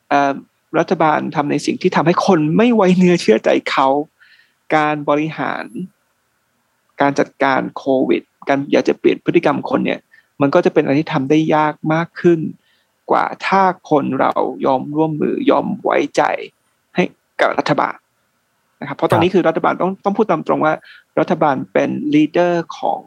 [0.79, 3.89] รัฐบาลทำในสิ่งที่ทำให้คนไม่ไว้เนื้อเชื่อใจเขา
[4.77, 5.65] การบริหาร
[7.01, 10.01] การจัดการโควิด การอยากจะเปลี่ยนพฤติกรรมคนเนี่ย
[10.41, 12.41] มันก็จะเป็นอะไรที่ทำได้ยากมากขึ้น
[13.11, 14.33] กว่าถ้าคนเรา
[14.67, 16.23] ยอมร่วมมือยอมไว้ใจ
[16.95, 17.05] ให้
[17.41, 17.97] กับรัฐบาล
[18.81, 20.75] นะครับเพราะตอนนี้คือรัฐบาลต้องต้องพูดตามตรงว่า
[21.21, 23.01] รัฐบาลเป็น leader ของ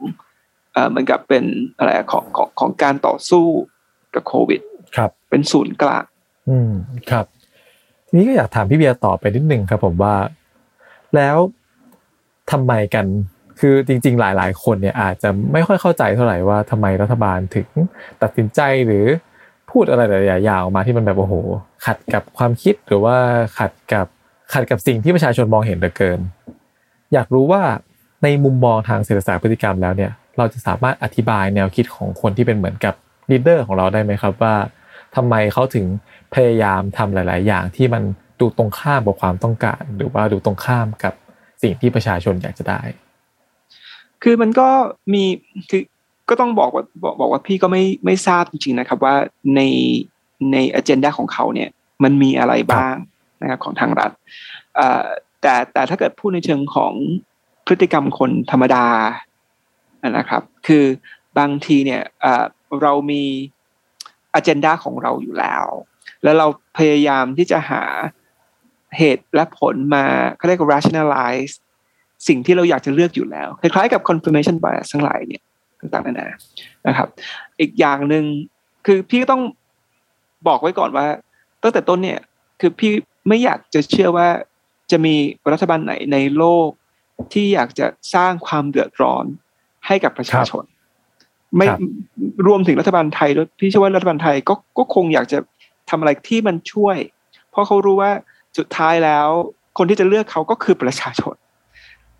[0.73, 1.43] เอ่อเหมือนกับเป็น
[1.77, 3.45] อะไรของของของการต่อสู้
[4.15, 4.61] กับโควิด
[4.95, 6.03] ครับ เป็นศูนย์กลาง
[6.49, 6.71] อืม
[7.11, 7.25] ครับ
[8.07, 10.15] ทีนี้ก็อยากถามพี่เบียร์ต่อไปนิดนึงครับผมว่า
[11.15, 11.37] แล้ว
[12.51, 13.05] ทำไมกัน
[13.59, 17.67] คือจริง ๆ หลาย ๆ คนเนี่ยอาจจะไม่ค่อยเข้าใจเท่าไหร่ว่าทำไมรัฐบาลถึง
[18.21, 19.05] ตัดสินใจหรือ
[19.71, 21.33] พูดอะไรหลายอย่างออกมาที่มันแบบโอ้โห
[21.85, 23.15] ขัดกับความคิดหรือว่า
[23.59, 24.07] ขัดกับ
[24.53, 26.19] ขัดกับสิ่งที่ประชาชนมองเห็นเหลือเกิน
[27.13, 27.61] อยากรู้ว่า
[28.23, 32.93] ในมุมมองทางเศรษฐศาสตร์พฤติกรรมแล้วเนี่ยเราจะสามารถอธิบายแนวคิดของคนที่เป็นเหมือนกับ
[33.31, 34.55] ลีดเดอร์ของเราได้ไหมครับว่า
[35.15, 35.85] ทำไมเขาถึง
[36.35, 38.03] พยายามทำหลาย ๆ อย่างที่มัน
[38.39, 41.13] ดูตรงข้ามกับความต้องการ หรือว่าดูตรงข้ามกับ
[41.61, 42.81] สิ่งที่ประชาชนอยากจะได้
[44.23, 44.69] คือมันก็
[45.13, 45.23] มี
[45.69, 45.83] คือ
[46.29, 49.15] ก็ต้องบอกว่าบอกบอกว่าพี่ก็ไม่ไม่ทราบจริงๆนะครับว่า
[49.55, 49.61] ใน
[50.51, 51.69] ในอเจนดาของเขาเนี่ย
[52.03, 52.95] มันมีอะไรบ้าง
[53.41, 54.11] นะครับของทางรัฐ
[55.41, 56.93] แต่แต่ถ้าเกิดพูดในเชิงของ
[57.65, 58.85] พฤติกรรมคนธรรมดา
[60.17, 60.85] นะครับ คือ
[61.37, 62.03] บางทีเนี่ย
[62.81, 63.23] เรามี
[64.33, 65.65] อเจนดาของเราอยู่แล้ว
[66.23, 67.83] แล้วเราพยายามที่จะหา
[68.97, 70.05] เหตุและผลมา
[70.37, 71.53] เขาเรียกว่า rationalize
[72.27, 75.43] สิ่งที่เราอยากจะเลือกอยู่แล้ว คล้ายๆกับ confirmation bias ทั้งหลายเนี่ย
[75.79, 76.27] ต่างๆนานา
[76.87, 77.07] นะครับ
[77.59, 78.23] อีกอย่างหนึ่ง
[78.85, 79.43] คือพี่ก็ต้อง
[80.47, 81.05] บอกไว้ก่อนว่า
[81.63, 82.19] ตั้งแต่ต้นเนี่ย
[82.59, 82.91] คือพี่
[83.27, 84.27] ไม่อยากจะเชื่อว่า
[84.91, 85.15] จะมี
[85.51, 86.69] รัฐบาลไหนในโลก
[87.33, 89.25] ที่อยากจะสร้างความเดือดร้อน
[89.87, 90.63] ให้กับประชาชน
[91.55, 91.79] ไม่ครับ
[92.47, 95.39] รวมถึงรัฐบาลไทยด้วยพี่เชื่อว่ารัฐบาลไทยก็ก็คงอยากจะ
[95.89, 96.97] ทำอะไรที่มันช่วย
[97.49, 98.11] เพราะเขารู้ว่า
[98.57, 99.27] สุดท้ายแล้ว
[99.77, 101.46] คนที่จะเลือกเขาก็คือประชาชนเพ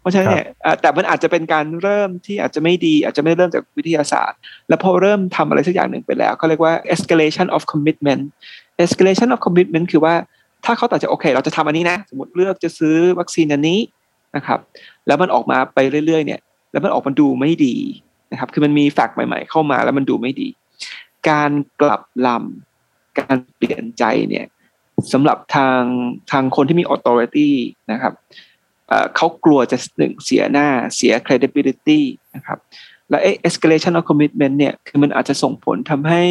[0.07, 4.39] ราะฉะนั้นเนี่ยเอ่อแต่มันอาจจะเป็นการเริ่มที่อาจจะไม่ดี อาจจะไม่เริ่มจากวิทยาศาสตร์
[4.69, 8.23] แล้วพอเริ่มทำอะไรสักอย่างหนึ่งไปแล้วเขาเรียกว่า escalation of commitment
[8.83, 10.13] escalation of commitment คือว่า
[10.65, 13.79] ถ้าเขาตัดจะโอเค เราจะทำอันนี้นะ สมมติเลือกจะซื้อวัคซีนอันนี้
[14.35, 14.59] นะครับ
[15.07, 16.41] แล้วมันออกมาไปเรื่อยๆ เนี่ย
[16.71, 17.75] แล้วมันออกมาดูไม่ดี
[18.31, 20.47] นะครับ คือมันมีแฟกต์ใหม่ ๆ เข้ามาแล้วมันดูไม่ดี
[21.29, 24.45] การกลับลำการเปลี่ยนใจเนี่ย
[25.13, 25.81] สำหรับทาง
[26.31, 27.49] ทางคนที่มี authority
[27.91, 28.13] นะครับ
[29.15, 32.02] เขากลัวจะหนึ่งเสียหน้าเสีย credibility
[32.36, 32.60] นะครับ
[33.10, 36.23] และเอ๊ะ escalation of commitment เนี่ยคือมันอาจจะส่งผลทำให้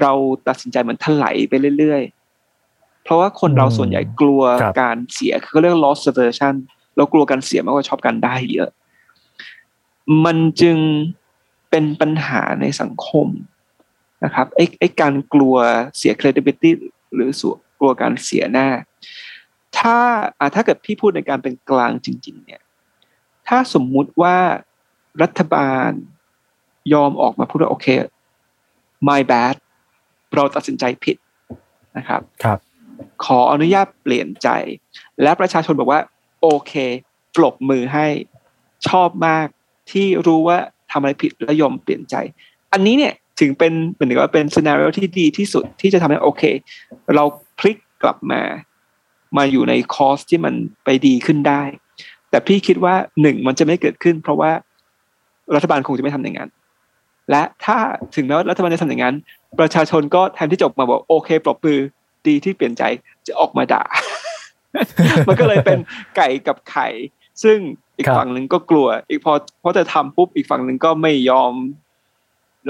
[0.00, 0.12] เรา
[0.48, 4.42] ตัดสินใจเหมือนถลายไปเรื่อยๆ เพราะว่าคนเราส่วนใหญ่กลัว
[4.80, 6.54] การเสียคือเขาเรียก loss aversion
[6.96, 8.70] เรากลัวการเสียมากกว่าชอบการได้เยอะ
[10.24, 10.76] มันจึง
[11.70, 13.26] เป็นปัญหาในสังคม
[14.24, 15.56] นะครับไอ้ไอ้การกลัว
[15.96, 16.70] เสีย credibility
[17.14, 18.68] หรือส่วนกลัวการเสียหน้า
[19.78, 19.96] ถ้า
[20.38, 22.62] อะถ้าเกิดพี่พูดในการเป็นกลางจริง ๆ เนี่ย
[23.48, 24.36] ถ้าสมมุติว่า
[25.22, 25.90] รัฐบาล
[26.94, 27.86] ยอมออกมาพูดว่าโอเค
[29.08, 29.54] my bad
[30.34, 31.16] เราตัดสินใจผิด
[31.96, 32.58] นะครับ ครับ
[33.24, 34.48] ขออนุญาตเปลี่ยนใจ
[35.22, 36.00] และประชาชนบอกว่า
[36.40, 36.72] โอเค
[37.36, 38.06] ปรบมือให้
[38.88, 39.46] ชอบมาก
[39.90, 40.58] ที่รู้ว่า
[40.90, 42.14] ทำอะไรผิดและยอมเปลี่ยนใจ
[42.72, 46.42] อันนี้เนี่ยถึงเป็นเหมือนกับว่าเป็นซีนารีโอที่ดีที่สุดที่จะทำให้โอเค
[47.14, 47.24] เรา
[47.58, 48.42] พลิกกลับมา
[49.36, 51.62] มาอยู่ในคอร์สที่มันไปดีขึ้นได้
[52.30, 54.50] แต่พี่คิดว่าหนึ่งมันจะไม่เกิดขึ้น เพราะว่า
[55.54, 56.50] รัฐบาลคงจะไม่ทำอย่างนั้น
[57.30, 57.76] และถ้า
[58.14, 59.16] ถึงแม้ว่ารัฐบาลจะทำอย่างนั้น
[59.60, 61.78] ประชาชนก็แทนที่จะออกมาบอกโอเคปรบมือ
[62.26, 62.82] ดีที่เปลี่ยนใจ
[63.26, 63.82] จะออกมาด่า
[65.28, 65.78] มันก็เลยเป็น
[66.16, 66.88] ไก่กับไข่
[67.42, 67.58] ซึ่ง
[67.96, 71.52] อีกฝั่งหนึ่งก็กลัว อีกพอพอจะทำปุ๊บอีกฝั่งหนึ่งก็ไม่ยอม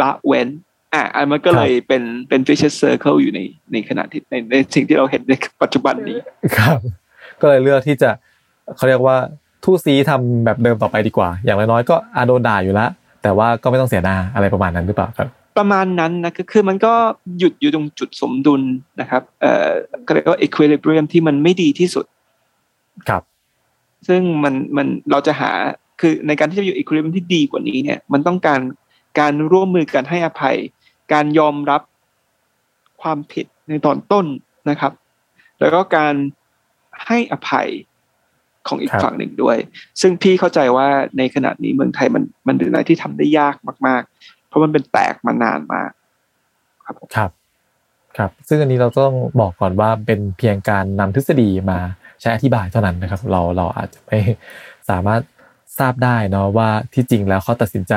[0.00, 0.48] ละเว้น
[0.94, 3.40] อะอันมันก็เลยเป็นเป็น vicious circle อยู่ใน
[3.72, 6.18] ในขณะที่ในในสิ่งที่เราเห็นในปัจจุบันนี้
[6.56, 6.78] ครับ
[7.40, 8.10] ก็เลยเลือกที่จะ
[8.76, 9.16] เขาเรียกว่า
[9.64, 12.90] ทู่ซีทำแบบเดิมต่อไปดีกว่า อย่างน้อยๆก็อาโดนด่าอยู่แล้ว
[13.22, 15.28] แต่ว่าก็ไม่ต้องเสียหน้าอะไรประมาณนั้นหรือเปล่าครับ
[15.58, 16.92] ประมาณนั้นนะคือคือมันก็
[17.38, 18.62] หยุดอยู่ตรงจุดสมดุล
[19.00, 19.70] นะครับ เอ่อ
[20.06, 22.06] ก็เรียกว่า equilibrium ที่มันไม่ดีที่สุด
[23.08, 23.22] ครับ
[24.08, 25.50] ซึ่งมันมันเราจะหา
[26.00, 28.60] คือในการที่จะอยู่ equilibrium ที่ดีกว่านี้เนี่ย มันต้องการ
[29.20, 30.56] การร่วมมือกันให้อภัย
[31.12, 31.82] การยอมรับ
[33.02, 34.26] ความผิดในตอนต้น
[34.70, 34.92] นะครับ
[35.60, 36.14] แล้วก็การ
[37.06, 37.68] ให้อภัย
[38.68, 39.56] ของอีกฝั่งหนึ่งด้วย
[40.00, 40.86] ซึ่งพี่เข้าใจว่า
[41.18, 43.54] ในขณะนี้เมืองไทยมันมันเป็นอะไรที่ทำได้ยาก
[43.86, 45.90] มาก ๆ เพราะมันเป็นแตกมานานมาก
[46.84, 47.30] ครับครับ
[48.16, 51.78] ครับ ซึ่งอันนี้เราต้องบอกก่อนว่าเป็นเพียงการนำทฤษฎีมา
[52.20, 54.18] ใช้อธิบายเท่านั้นนะครับ เราเราอาจจะไม่
[54.90, 55.22] สามารถ
[55.78, 57.94] ทราบได้เนาะว่าที่จริงแล้วเขาตัดสินใจ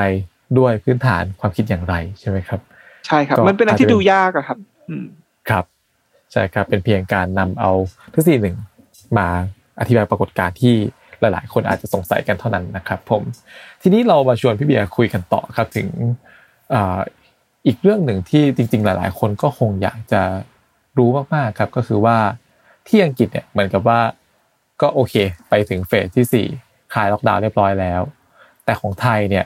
[0.57, 2.61] ด้วยพื้นฐานความคิดอย่างไรใช่ไหมครับ
[3.07, 4.57] ใช่ครับก็มันเป็นอะไรที่อาจจะดูยากอะครับ
[4.89, 5.05] อืม
[5.49, 5.65] ครับ
[6.31, 7.71] ใช่ครับเป็นเพียงการนำเอา
[8.13, 8.57] ทฤษฎีหนึ่ง
[9.17, 9.27] มา
[9.79, 10.75] อธิบายปรากฏการณ์ที่
[11.19, 13.23] หลาย ๆ คนอาจจะสงสัยกันเท่านั้นนะครับ ผม
[13.81, 15.87] ทีนี้เรามาชวนพี่เบียร์คุยกันต่อครับถึง
[16.73, 16.99] อ่า
[17.65, 20.21] อีกเรื่องหนึ่งที่จริง ๆ หลาย ๆ คนก็คงอยากจะ
[20.97, 22.17] รู้มาก ๆ ครับ ก็คือว่า
[22.87, 23.99] ที่อังกฤษเนี่ยเหมือนกับว่า
[24.81, 25.13] ก็โอเค
[25.49, 26.47] ไปถึงเฟสที่สี่
[26.93, 28.01] คลายล็อกดาวน์เรียบร้อยแล้ว
[28.65, 29.45] แต่ของไทยเนี่ย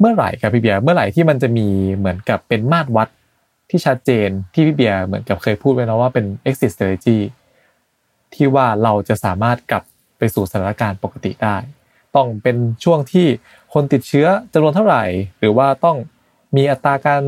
[0.00, 3.08] เมื่อไหร่ครับพี่เบียร์เมื่อไหร่ที่มันจะมีเหมือนกับเป็นมาตรวัด
[3.70, 7.18] ที่ชัดเจนที่พี่เบียร์เหมือนกับเคยพูดไว้นะว่าเป็น exit strategy
[8.34, 9.82] ที่ว่าเราจะสามารถกลับ
[10.18, 11.56] ไปสู่สถานการณ์ปกติได้
[12.16, 13.26] ต้องเป็นช่วงที่
[13.74, 15.04] คนติดเชื้อจำนวนเท่าไหร่
[15.38, 15.96] หรือว่าต้อง
[16.56, 17.22] มีอัตราการ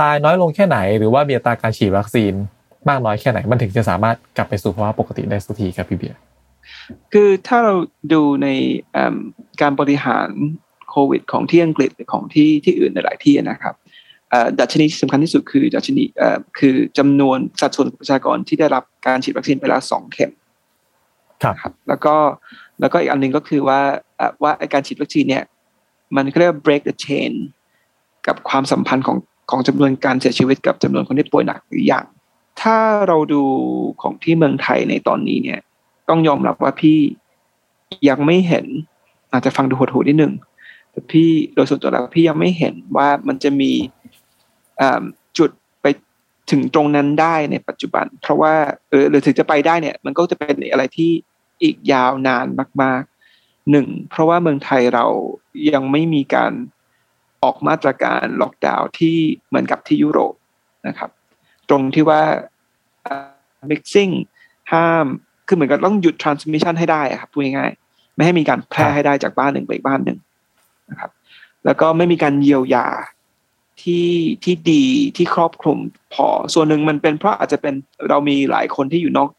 [0.00, 2.32] ตายน้อยลงแค่ไหน หรือว่ามีอัตราการฉีดวัคซีน
[2.88, 6.18] มากน้อยแค่ไหน มันถึงจะสามารถกลับไปสู่ภาวะปกติได้สักทีครับพี่เบียร์
[7.12, 7.74] คือถ้าเรา
[8.12, 8.48] ดูใน
[9.60, 10.28] การบริหาร
[11.10, 13.74] วิด ของที่อังกฤษหรือของที่ที่อื่นในหลายที่นะครับ
[14.30, 20.30] เอ่อดัชนีที่สำคัญที่สุดคือดัชนีเอ่อคือจำนวนสัดส่วนประชากรที่ได้รับการฉีดวัคซีนไปแล้วสองเข็ม
[21.42, 22.14] ครับครับแล้วก็
[22.80, 23.80] แล้วก็อีกอันหนึ่งก็คือว่า
[24.16, 25.44] เอ่อว่าไอ้การฉีดวัคซีนเนี่ย
[26.16, 27.32] มันเรียกว่า break the chain
[28.26, 29.16] กับความสัมพันธ์ของ
[29.50, 32.04] ของจำนวนการเสียชีวิตกับจำนวนคนที่ป่วยหนักหรือยัง
[32.62, 32.78] ถ้า
[33.08, 33.42] เราดู
[34.02, 35.60] ของที่เมืองไทยในตอนนี้เนี่ย
[36.08, 36.98] ต้องยอมรับว่าพี่
[38.08, 38.66] ยังไม่เห็น
[39.32, 40.57] อาจจะฟังดูโหดๆนิดนึงแต่
[41.10, 43.72] พี่โดยส่วนตัวแล้วพี่ยังไม่เห็นว่ามันจะมี
[44.80, 45.02] อ่า
[45.38, 45.50] จุด
[45.82, 45.86] ไป
[46.50, 48.54] ถึงตรงนั้นได้ในปัจจุบัน เพราะว่า
[48.90, 51.10] เออหรือถึงจะไปได้เนี่ย มันก็จะเป็นอะไรที่
[51.62, 52.46] อีกยาวนาน
[52.82, 55.06] มากๆหนึ่งเพราะว่าเมืองไทยเรา
[55.72, 56.52] ยังไม่มีการ
[57.42, 59.16] ออกมาตรการล็อกดาวน์ที่
[59.48, 60.34] เหมือนกับที่ยุโรป
[60.88, 61.10] นะครับ
[61.68, 62.22] ตรงที่ว่า
[63.70, 64.12] mixing
[64.72, 65.06] ห้าม
[65.46, 70.18] คือเหมือนกับต้องหยุด transmission ให้ได้ครับพูดง่ายๆไม่ให้มีการแพร่ให้ได้จากบ้านหนึ่งไปอีกบ้านหนึ่ง
[70.90, 71.10] นะครับ
[71.64, 72.86] แล้วก็ไม่มีการเยียวยา
[73.82, 74.08] ที่
[74.44, 74.84] ที่ดี
[75.16, 75.78] ที่ครอบคลุม
[76.14, 77.74] พอส่วนหนึ่งมันเป็นเพราะอาจจะเป็น
[78.08, 79.30] เรามีหลายคนที่อยู่นอก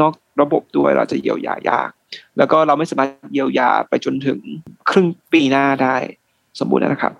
[0.00, 1.90] นอกระบบด้วยเราจะเยียวยายาก
[2.38, 4.38] แล้วก็เราไม่สามารถเยียวยาไปจนถึง
[4.90, 5.96] ครึ่งปีหน้าได้
[6.58, 7.12] สมบูรณ์นะครับ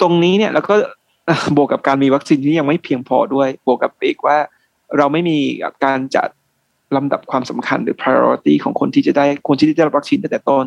[0.00, 0.74] ตรงนี้เนี่ยแล้วก็
[1.56, 4.38] บวกกับการมีวัคซีนที่ยังไม่เพียงพอด้วย บวกกับอีกว่า
[4.96, 5.38] เราไม่มี
[5.84, 6.28] การจัด
[6.96, 10.64] ลำดับความสำคัญหรือ priority ของคนที่จะได้คนที่ได้รับวัคซีนตั้งแต่ต้น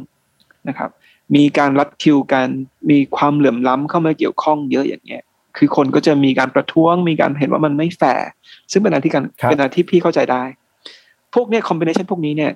[0.68, 0.90] นะครับ
[1.36, 2.48] มีการรัดคิวกัน
[2.90, 5.24] มีความเหลื่อมล้ำเข้ามาเกี่ยวข้องเยอะอย่างเงี้ย
[5.58, 8.28] คือคนก็จะมีการประท้วง มีการเห็นว่ามันไม่แฟร์
[8.72, 10.44] ซึ่งเป็นอะไรที่การเป็นอะไรที่พี่เข้าใจได้
[11.34, 12.52] พวกเนี้ยคอมบิเนชันพวกนี้เนี่ย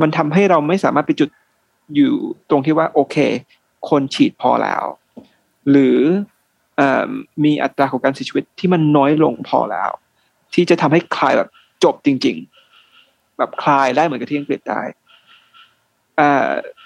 [0.00, 1.30] มันทำให้เราไม่สามารถไปจุด
[1.94, 2.12] อยู่
[2.50, 3.16] ตรงที่ว่าโอเค
[3.88, 4.84] คนฉีดพอแล้ว
[5.70, 5.98] หรือ
[7.44, 9.90] มีอัตราของการเสียชีวิตที่มันน้อยลงพอแล้ว
[10.54, 11.48] ที่จะทำให้คลายแบบ
[11.84, 12.36] จบจริง
[12.88, 15.05] ๆ แบบคลายได้เหมือนกับที่อังกฤษได้อ่า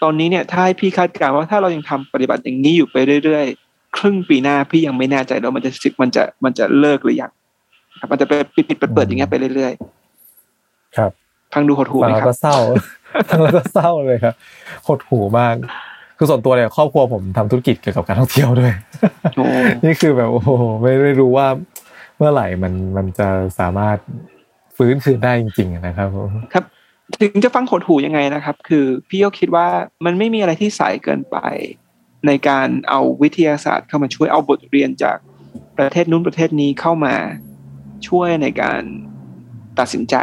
[0.03, 7.31] ตอนนี้เนี่ยถ้าให้พี่คาดการณ์ว่าถ้าเรายังทำปฏิบัติอย่างนี้อยู่ไปเรื่อยๆ ครึ่งปีหน้าพี่ยังไม่แน่ใจแล้วมันจะสิมันจะมันจะเลิกหรือยัง
[8.01, 11.11] ครับมันจะไปปิดปิดเปิดเปิดอย่างเงี้ยไปเรื่อยๆ ครับ
[11.53, 12.57] ฟังดูหดหูไหมครับก็เศร้า
[13.28, 14.35] ฟังแล้วก็เศร้าเลยครับ
[14.89, 15.55] หดหูมาก
[16.18, 18.72] คือส่วนตัวเนี่ยครอบครัวผมทำธุรกิจเกี่ยวกับการท่องเที่ยวด้วย
[19.85, 20.51] นี่คือแบบโอ้โห
[20.81, 21.47] ไม่ไม่รู้ว่า
[22.16, 23.28] เมื่อไหร่มันมันจะ
[23.59, 23.97] สามารถ
[24.76, 26.09] ฟื้นคืนได้จริง ๆ นะครับ
[26.53, 26.64] ครับ
[27.19, 29.67] ถึงจะฟังขดหูยังไงนะครับ คือพี่ก็คิดว่า
[30.05, 31.37] มันไม่มีอะไรที่สายเกินไป
[32.27, 35.19] ในการเอาวิทยาศาสตร์เข้ามาช่วยเอาบทเรียนจาก
[35.79, 37.15] ประเทศนู้นประเทศนี้เข้ามา
[38.09, 38.83] ช่วยในการ
[39.79, 40.17] ตัดสินใจ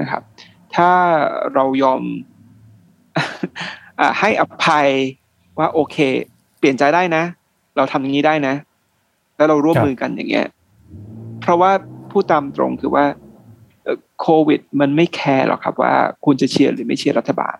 [0.00, 0.22] นะครับ
[0.76, 0.90] ถ้า
[1.54, 2.02] เรายอม
[4.18, 4.88] ให้อภัย
[5.58, 5.96] ว่าโอเค
[6.58, 7.22] เปลี่ยนใจได้นะ
[7.76, 8.54] เราทำอย่างนี้ได้นะ
[9.36, 10.48] แล้วเราร่วมมือกันอย่างเงี้ย
[11.40, 11.72] เพราะว่า
[12.10, 13.04] ผู้ตามตรงคือว่า
[14.20, 17.56] โควิด มันไม่แคร์หรอกครับว่าคุณจะเชียร์หรือไม่เชียร์รัฐบาล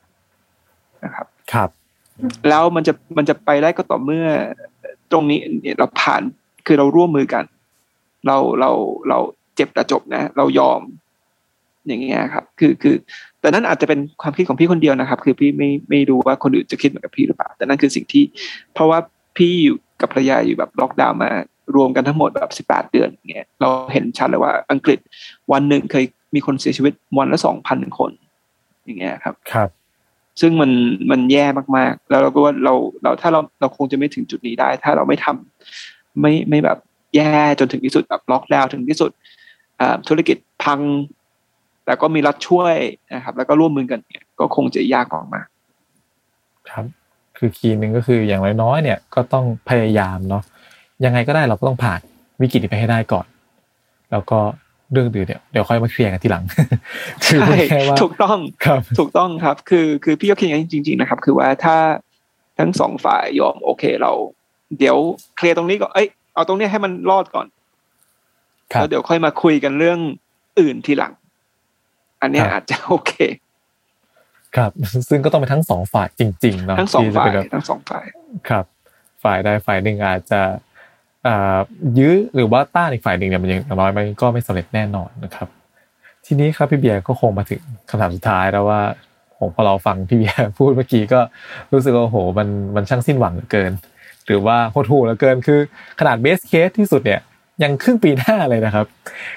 [1.04, 1.70] นะครับครับ
[2.48, 4.26] แล้วมันจะมันจะไปได้ก็ต่อเมื่อ
[5.12, 5.38] ตรงนี้
[5.78, 6.22] เราผ่าน
[6.66, 7.44] คือเราร่วมมือกัน
[8.26, 8.70] เราเรา
[9.08, 9.18] เรา
[9.56, 10.80] เจ็บแต่จบนะ เรายอม
[11.86, 12.94] อย่างเงี้ยครับ คือคือ
[13.40, 18.24] แต่นั่นอาจจะเป็นความคิดของพี่คนเดียวนะครับ คือพี่ไม่ไม่รู้ว่าคนอื่นจะคิดเหมือนกับพี่หรือเปล่า แต่นั่นคือสิ่งที่
[18.74, 18.98] เพราะว่า
[19.36, 21.30] พี่อยู่กับภรรยาอยู่แบบล็อกดาวน์มา
[21.74, 24.98] รวมกันทั้งหมดแบบสิบแปดเดือนเงี้ยเราเห็นชัดเลยว่าอังกฤษ
[25.52, 26.04] วันหนึ่งเคย
[26.34, 28.12] มีคนเสียชีวิตวันละสองพันคน
[28.84, 29.68] อย่างเงี้ยครับครับ
[30.40, 30.70] ซึ่งมัน
[31.10, 31.46] มันแย่
[31.76, 36.78] มากๆ แล้วเราก็ว่าเราเราถ้าเราเราคงจะไม่ถึงจุดนี้ได้ ถ้าเราไม่ทำไม่ไม่แบบ
[37.16, 39.10] แย่จนถึงที่สุดแบบล็อกดาวน์ถึงที่สุด
[40.08, 40.80] ธุรกิจพัง
[41.84, 42.74] แต่ก็มีรัฐช่วย
[43.14, 45.40] นะครับ แล้วก็ร่วมมือกันเนี่ยก็คงจะยากออกมา
[46.70, 46.84] ครับ
[47.36, 50.42] คือคีย์หนึ่งก็คืออย่างน้อยๆเนี่ย ก็ต้องพยายามเนาะ
[51.04, 52.00] ยังไงก็ได้เราก็ต้องผ่าน
[52.40, 53.26] วิกฤตนี้ไปให้ได้ก่อน
[54.12, 54.38] แล้วก็
[54.92, 56.44] เรื่องอื่นเดี๋ยวเดี๋ยวค่อยมาเคลียร์กันทีหลัง
[57.26, 61.76] คือแค่ว่าถูกต้องครับ ถูกต้องครับ คือคือพี่ก็คิดอย่างนี้จริง ๆนะครับ คือว่าถ้า
[62.58, 64.12] ทั้งสองฝ่ายยอมโอเคเรา
[64.78, 64.96] เดี๋ยว
[65.36, 67.46] เคลียร์ตรงนี้ก่อนเอ้ยเอาตรงนี้ให้มันรอดก่อน
[68.68, 69.98] แล้วเดี๋ยวค่อยมาคุยกันเรื่อง
[70.60, 71.12] อื่นทีหลัง
[72.20, 73.12] อันนี้อาจจะโอเค
[74.56, 74.70] ครับ
[75.08, 78.04] ซึ่งก็ต้องเป็นทั้งสองฝ่ายจริงๆเนาะทั้งสองฝ่ายทั้งสองฝ่าย
[78.48, 78.64] ครับ
[79.22, 80.40] ฝ่ายใดฝ่ายหนึ่งอาจจะ
[81.98, 85.48] ยื้อหรือว่าต้านอีกฝ่ายหนึ่งเนี่ยมันยังน้อยมันก็ไม่สำเร็จแน่นอนนะครับ
[86.26, 88.80] ทีนี้ครับพี่เบียร์ก็คงมาถึงคำถามสุดท้ายแล้วว่า
[89.38, 91.20] ผมพอเราฟังพี่เบียร์พูดเมื่อกี้ก็
[91.72, 93.72] รู้สึกว่าโหมันมันช่างสิ้นหวังเหลือเกิน
[94.26, 95.60] หรือว่าหดหู่เหลือเกินคือ
[96.00, 97.20] ขนาด best case ที่สุดเนี่ย
[97.62, 98.86] ยังครึ่งปีหน้าเลยนะครับ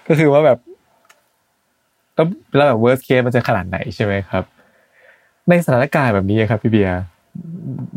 [0.08, 0.58] ก็คือว่าแบบ
[2.16, 4.44] แล้วแล้วแบบ worst case มันจะขนาดไหนใช่ไหมครับ
[5.50, 7.00] ในสถานการณ์แบบนี้ครับพี่เบียร์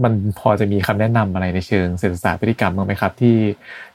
[0.02, 3.36] มันพอจะมีคำแนะนำอะไรในเชิงเศรษฐศาสตร์พฤติกรรมบ้างไหมครับ ที่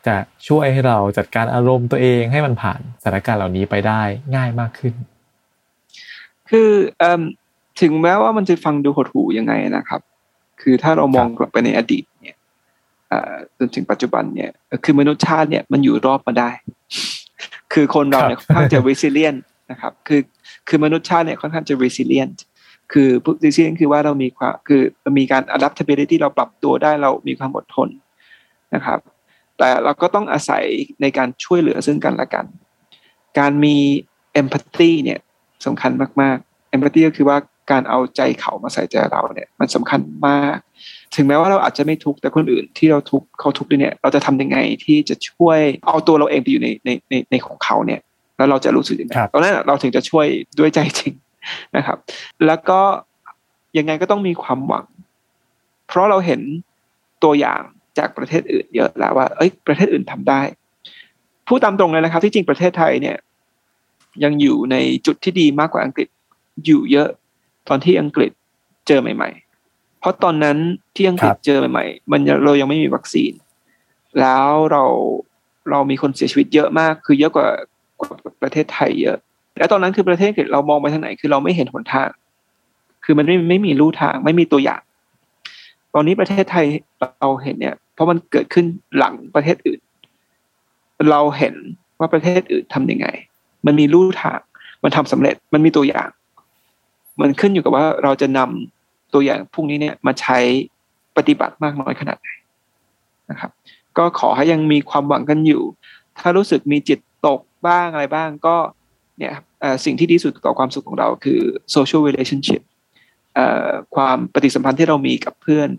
[0.05, 0.15] จะ
[0.47, 4.01] ช่วยให้เราจัดการอารมณ์ตัวเองให้มันผ่านสถานการณ์เหล่านี้ไปได้
[4.35, 4.93] ง่ายมากขึ้น
[6.49, 6.71] คือ
[7.81, 10.01] ถึงแม้ว่ามันจะฟังดูหดหูยังไงนะครับ
[10.61, 12.37] คือถ้าเรามองกลับไปในอดีตเนี่ย
[13.57, 14.51] จนถึงปัจจุบันเนี่ย
[14.83, 16.49] คือมนุษยชาติเนี่ยมันอยู่รอบมาได้
[17.73, 19.39] คือคนเราเนี่ยค่อนข้างจะ resilient
[19.71, 20.21] นะครับ คือ
[20.67, 22.37] คือมนุษย์ชาติเนี่ยค่อนข้างจะ resilient
[22.93, 23.09] คือ
[23.43, 24.81] resilient คือว่าเรามีความคือ
[25.19, 27.89] มีการ adaptability เราปรับตัวได้เรามีความอดทน
[28.75, 28.99] นะครับ
[29.57, 30.63] แต่เราก็ต้องอาศัย
[31.01, 32.45] ในการช่วยเหลือซึ่งกันและกัน
[33.39, 33.75] การมี
[34.41, 35.19] empathy เนี่ย
[35.65, 37.37] สำคัญมากๆ empathy ก็คือว่า
[37.71, 40.57] การเอาใจเขามาใส่ใจเราเนี่ยมันสำคัญมาก
[41.15, 47.99] ถึงแม้ว่าเราอาจจะไม่ทุกข์แต่คนอื่นที่เราทุกข์เขาทุกข์ด้วยเนี่ย เราจะทำยังไงที่จะช่วยเอาตัวเราเองไปอยู่ในในในในของเขาเนี่ย
[48.37, 50.27] แล้วเราจะรู้สึกยังไงตอนนั้นเราถึงจะช่วย
[50.59, 51.13] ด้วยใจจริง
[51.75, 51.97] นะครับ
[52.45, 52.81] แล้วก็
[53.77, 54.85] ยังไงก็ต้องมีความหวัง
[55.87, 56.41] เพราะเราเห็น
[57.23, 57.61] ตัวอย่าง
[57.97, 60.41] จากประเทศอื่นเยอะแล้วว่า เอ้ย ประเทศอื่นทำได้
[61.47, 63.17] พูดตามตรงเลยนะครับ ที่จริงประเทศไทยเนี่ย
[64.23, 64.75] ยังอยู่ใน
[65.05, 66.07] จุดที่ดีมากกว่าอังกฤษ
[66.65, 67.09] อยู่เยอะ
[67.67, 68.31] ตอนที่อังกฤษ
[68.87, 69.29] เจอใหม่
[69.63, 70.57] ๆ เพราะตอนนั้น
[70.95, 73.31] ที่อังกฤษเจอใหม่ ๆ มันเรายังไม่มีวัคซีน
[74.19, 74.83] แล้วเรา
[75.71, 77.47] เรามีคนเสียชีวิตเยอะมาก คือเยอะกว่า
[77.99, 79.17] กว่าประเทศไทยเยอะ
[79.57, 82.09] แล้วตอนนั้นคือประเทศอังกฤษเรามองไปทางไหนคือเราไม่เห็นหนทาง
[83.03, 84.81] คือมันไม่ไม่มีลู่ทางไม่มีตัวอย่าง
[85.93, 86.65] ตอนนี้ประเทศไทย
[86.99, 88.65] เราเห็นเนี่ย เพราะมันเกิดขึ้น
[88.97, 89.79] หลังประเทศอื่น
[91.09, 91.55] เราเห็น
[91.99, 93.07] ว่าประเทศอื่นทํำยังไง
[93.65, 94.39] มันมีลู่ทาง
[94.83, 96.09] มันทำสำเร็จมันมีตัวอย่าง
[97.21, 100.37] มันขึ้นอยู่กับว่าเราจะนำตัวอย่างพวกนี้เนี่ยมาใช้
[101.17, 102.29] ปฏิบัติมากน้อยขนาดไหน
[103.29, 103.51] นะครับ
[103.97, 105.61] ก็ขอให้ยังมีความหวังกันอยู่
[106.19, 108.55] ถ้ารู้สึกมีจิตตกบ้างอะไรบ้างก็
[109.19, 109.35] เนี่ย
[109.85, 111.39] สิ่งที่ดีสุดต่อความสุขของเราคือ
[111.75, 112.61] social relationship
[113.95, 115.69] ความปฏิสัมพันธ์ที่เรามีกับเพื่อน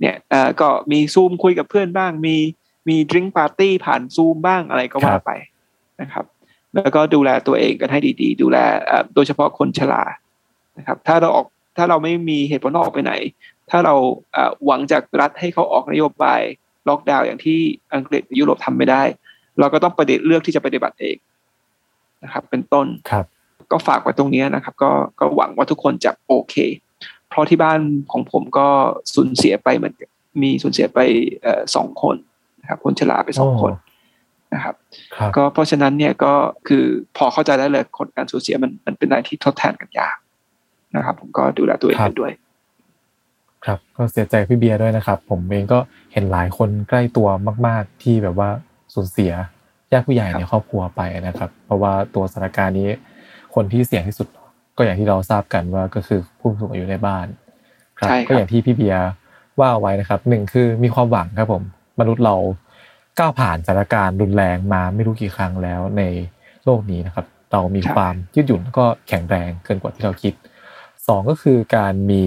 [0.00, 0.16] เนี่ย
[0.60, 2.36] ก็มีซูมคุยกับเพื่อนบ้าง มี
[2.88, 5.30] มีดริงก์ปาร์ตี้ผ่านซูมบ้างอะไรก็ว่าไป
[6.00, 6.24] นะครับ
[6.74, 8.58] แล้วก็ดูแลตัวเองกันให้ดีๆ ดูแล
[9.14, 10.02] โดยเฉพาะคนชรา
[10.78, 13.12] นะครับ ถ้าเราออกถ้าเราไม่มีเหตุผลออกไปไหน
[13.70, 13.94] ถ้าเรา
[14.66, 16.40] หวังจากรัฐให้เขาออกนโยบาย
[16.88, 17.58] ล็อกดาวน์อย่างที่
[17.94, 19.02] อังกฤษยุโรปทำไม่ได้
[19.58, 21.16] เราก็ต้องประเด็เลือกที่จะปฏิบัติเอง
[22.24, 23.24] นะครับ เป็นต้นครับ
[23.70, 26.54] ก็ฝากไว้ตรงนี้นะครับ ก็ก็หวังว่าทุกคนจะโอเค
[27.28, 27.80] เพราะที่บ้าน
[28.12, 28.66] ของผมก็
[29.14, 29.94] สูญเสียไปเหมือน
[30.42, 30.98] มีสูญเสียไป
[31.74, 32.16] สองคน
[32.60, 33.72] นะครับ คนชราไปสองคน
[34.54, 34.74] นะครับ
[35.36, 36.34] ก็เพราะฉะนั้นเนี่ยก็
[36.68, 36.84] คือ
[37.16, 40.16] พอเข้าใจได้เลยคนการสูญเสียมันมันเป็นอะไรที่ทดแทนกันยาก
[40.96, 42.32] นะครับ ผมก็ดูแลตัวเองด้วย
[43.66, 45.78] ครับ ก็เสียใจพี่เบียร์ด้วยนะครับ ผมเองก็
[46.12, 47.28] เห็นหลายคนใกล้ตัว
[47.66, 48.48] มาก ๆ ที่แบบว่า
[48.94, 49.32] สูญเสีย
[49.94, 52.88] ญาติผู้ใหญ่ในครอบครัวไปนะครับ เพราะว่าตัวสถานการณ์นี้
[53.54, 54.28] คนที่เสี่ยงที่สุด
[54.76, 57.26] ก็อย่างที่เราทราบกันว่าก็คือผู้สูงอายุในบ้าน
[57.98, 59.04] ครับก็อย่างที่พี่เบียร์
[59.60, 61.62] ว่าไว้นะครับหนึ่งคือมีความหวังครับผม
[62.00, 62.36] มนุษย์เรา
[63.18, 66.02] ก้าวผ่านสถานการณ์รุนแรงมาไม่รู้กี่ครั้งแล้วใน
[66.64, 70.34] โลกนี้นะครับ เรามีความยืดหยุ่นก็แข็งแรงเกินกว่าที่เราคิด
[71.06, 72.24] สองก็คือการมี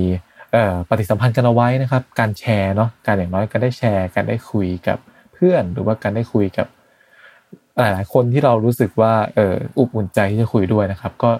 [0.89, 4.97] ปฏิสัมพันธ์กันเอาไว้นะครับ การแชร์เนาะการอย่างน้อยการได้แชร์การได้คุยกับ
[5.33, 6.67] เพื่อน หรือว่าการได้คุยกับ
[7.81, 11.31] หลาย ๆ คนที่เรารู้สึกว่าเอออุบอุ่นใจที่จะคุยด้วยนะครับ ก็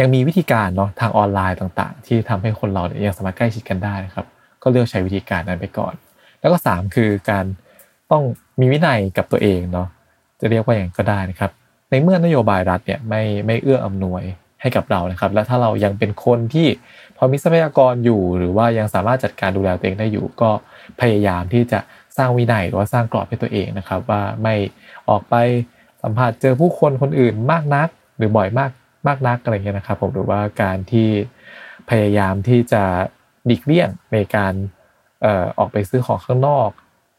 [0.00, 4.26] ยังมีวิธีการเนาะทางออนไลน์ต่าง ๆ ที่ทำให้คนเราเนี่ยยังสามารถใกล้ชิดกันได้นะครับ
[4.62, 5.94] ก็เลือกใช้วิธีการนั้นไปก่อน
[6.40, 7.44] แล้วก็ 3 คือการ
[8.10, 8.22] ต้อง
[8.60, 9.88] มีวินัยกับตัวเองเนาะ
[10.40, 11.50] จะเรียกว่าอย่างก็ได้นะครับ
[11.90, 14.22] ในเมื่อนโยบายรัฐเนี่ยไม่ไม่เอื้ออำนวย
[14.60, 16.66] ให้กับเรานะครับ และถ้าเรายังเป็นคนที่
[17.16, 20.50] พอมีทรัพยากรอยู่ หรือว่ายังสามารถจัดการดูแลตัวเองได้อยู่ ก็
[21.00, 21.80] พยายามที่จะ
[22.16, 24.54] สร้างวินัยหรือว่าสร้างกรอบให้ตัวเองนะครับ ว่าไม่
[25.08, 25.34] ออกไป
[26.08, 28.70] สัมผัสเจอผู้คนคนอื่นมากนัก หรือบ่อยมาก
[29.08, 31.08] มากนักอะไรเงี้ยนะครับผมหรือว่าการที่
[31.90, 32.82] พยายามที่จะ
[33.50, 34.54] ดิกเลี่ยงในการ
[35.22, 36.68] เอ่อออกไปซื้อของข้างนอก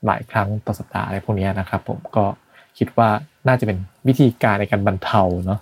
[0.05, 2.25] หลายครั้งต่อสัปดาห์อะไรพวกนี้นะครับผมก็
[2.77, 3.09] คิดว่า
[3.47, 3.77] น่าจะเป็น
[4.07, 5.59] วิธีการในการบรรเทาเนาะ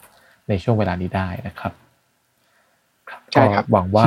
[0.49, 1.73] ในช่วงเวลานี้ได้นะครับ
[3.32, 4.05] ใช่ครับหวังว่า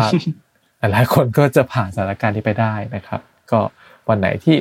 [0.92, 3.60] หลายคนก็จะผ่านสถานการณ์นี้ไปได้นะครับ ก็
[4.08, 4.56] วันไหนที่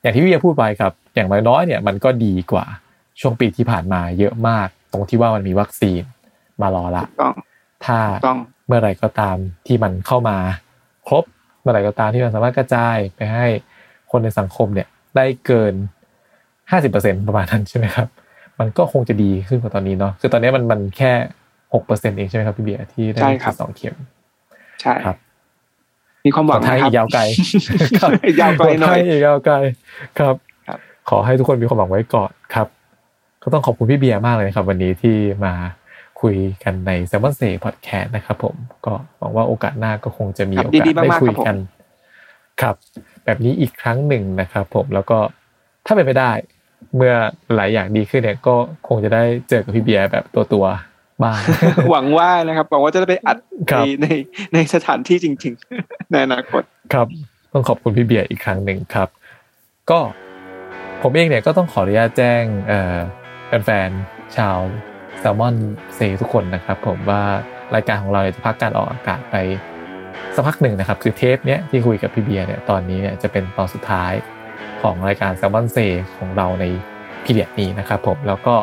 [0.00, 2.64] อย่างที่พี่เบียพูดไปครับ อย่างน้อยๆเนี่ย มันก็ดีกว่า
[3.22, 6.02] ช่วงปีที่ผ่านมาเยอะมาก ตรงที่ว่ามันมีวัคซีน
[6.60, 7.04] มารอละ
[7.84, 7.98] ถ้า
[8.66, 10.36] เมื่อไหร่ก็ตามที่มันเข้ามา
[11.08, 11.24] ครบ
[11.60, 13.46] เมื่อไหร่ก็ตามที่มันสามารถกระจายไปให้
[14.10, 15.74] คนในสังคมเนี่ยได้เกิน
[16.70, 18.06] ห้าสิบเปอร์เซ็นประมาณนั้นใช่ไหมครับ
[18.58, 21.12] มันก็คงจะดีขึ้นกว่าตอนนี้เนาะคือตอนนี้มันมันแค่
[21.74, 23.28] หกเปอร์เซ็นเองใช่ไหมครับพี่เบียร์ที่ได้
[23.60, 23.94] สองเข็ม
[24.80, 25.16] ใช่ครับ
[26.24, 27.22] มีความหวังไทยอีกยาวไกล
[28.40, 29.54] ยาวไกลหน่อยอีกยาวไกล
[30.18, 30.36] ครับ
[31.08, 32.68] ขอให้ทุกคนมีความหวังไว้ก่อนครับ
[33.42, 35.54] ก็ต้องขอบคุณพี่เบียร์มากเลยครับ วันนี้ที่มา
[36.20, 38.54] คุยกันใน s ซ m o n เซ่พอดแคสต์นะครับผม
[38.86, 41.56] ก็หวังว่าโอกาสหน้าก็คงจะมีโอกาสได้คุยกัน
[42.60, 42.74] ครับ
[43.24, 45.18] แบบนี้อีกครั้งหนึ่งนะครับผมแล้วก็
[45.86, 46.30] ถ้าเป็นไปได้
[46.96, 47.14] เมื่อ
[47.54, 48.54] หลายอย่างดีขึ้นเนี่ยก็
[48.88, 50.64] คงจะได้เจอกับพี่เบียร์แบบตัวตัว
[51.22, 51.40] บ้าง
[51.90, 53.36] หวังว่านะครับหวังว่าจะได้ไปอัด
[53.70, 54.06] ในใน
[54.54, 56.62] ในสถานที่จริง ๆ ในอนาคต
[56.92, 57.06] ครับ
[57.52, 59.08] ต้องขอบคุณพี่เบียร์อีกครั้งหนึ่งครับ
[59.90, 59.98] ก็
[61.02, 62.42] ผมเองเนี่ยก็ต้องขออนุญาตแจ้ง
[63.64, 64.58] แฟนๆชาว
[65.18, 65.56] แซลมอน
[65.94, 67.22] เซทุกคนนะครับ ผมว่า
[67.74, 69.36] รายการของเราจะพักการออกอากาศไป
[70.34, 74.12] สักพักหนึ่งนะครับ คือเทปเนี้ยที่คุยกับพี่เบียร์เนี่ยตอนนี้เนี่ยจะเป็นตอนสุดท้าย
[74.82, 75.78] ของรายการ Salmon Say
[76.18, 76.64] ของเราใน
[77.24, 78.54] period นี้นะครับผมแล้วก็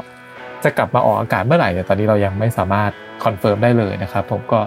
[0.63, 2.91] จะกลับมาออกอากาศเมื่อไหร่เนี่ยตอนนี้เรายังไม่สามารถ
[3.23, 4.59] confirm ได้เลยนะครับ ผมก็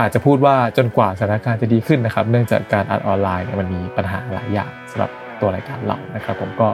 [0.00, 5.10] อาจจะพูดว่าจนกว่าสถานการณ์จะดีขึ้นนะครับ เนื่องจากการอัดออนไลน์เนี่ยมันมีปัญหาหลายอย่างสำหรับ
[5.40, 6.68] ตัวรายการเรานะครับ ผมก็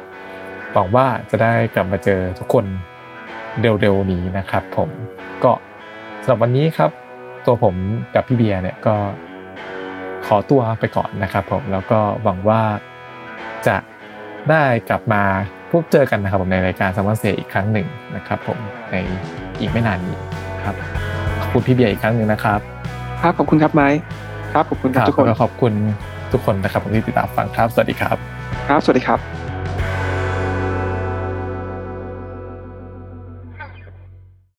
[0.74, 2.64] หวังว่าจะได้กลับมาเจอทุกคน
[3.60, 4.88] เร็วๆนี้นะครับผม
[5.44, 5.52] ก็
[6.22, 6.90] สำหรับวันนี้ครับ
[7.46, 7.74] ตัวผม
[8.14, 8.94] กับพี่เบียร์เนี่ยก็
[10.26, 12.62] ขอตัวไปก่อนนะครับผมแล้วก็หวังว่า
[13.66, 13.76] จะ
[14.50, 15.22] ได้กลับมา
[15.70, 18.58] พบเจอกันนะครับผมในรายการสมัครเสียอีกครั้งหนึ่งนะครับ ผม
[18.90, 18.96] ใน
[19.60, 20.16] อีกไม่นานนี้
[20.64, 20.74] ครับ
[21.40, 22.60] ขอบคุณพี่เบียร์อีกครั้งหนึ่งนะครับ
[23.22, 23.88] ครับขอบคุณครับไม้
[24.52, 25.72] ครับขอบคุณครับทุกคนแล้วขอบคุณ
[26.32, 28.16] ทุกคนนะครับผมที่ติดตามฟังครับ สวัสดีครับ
[28.68, 29.43] ครับสวัสดีครับ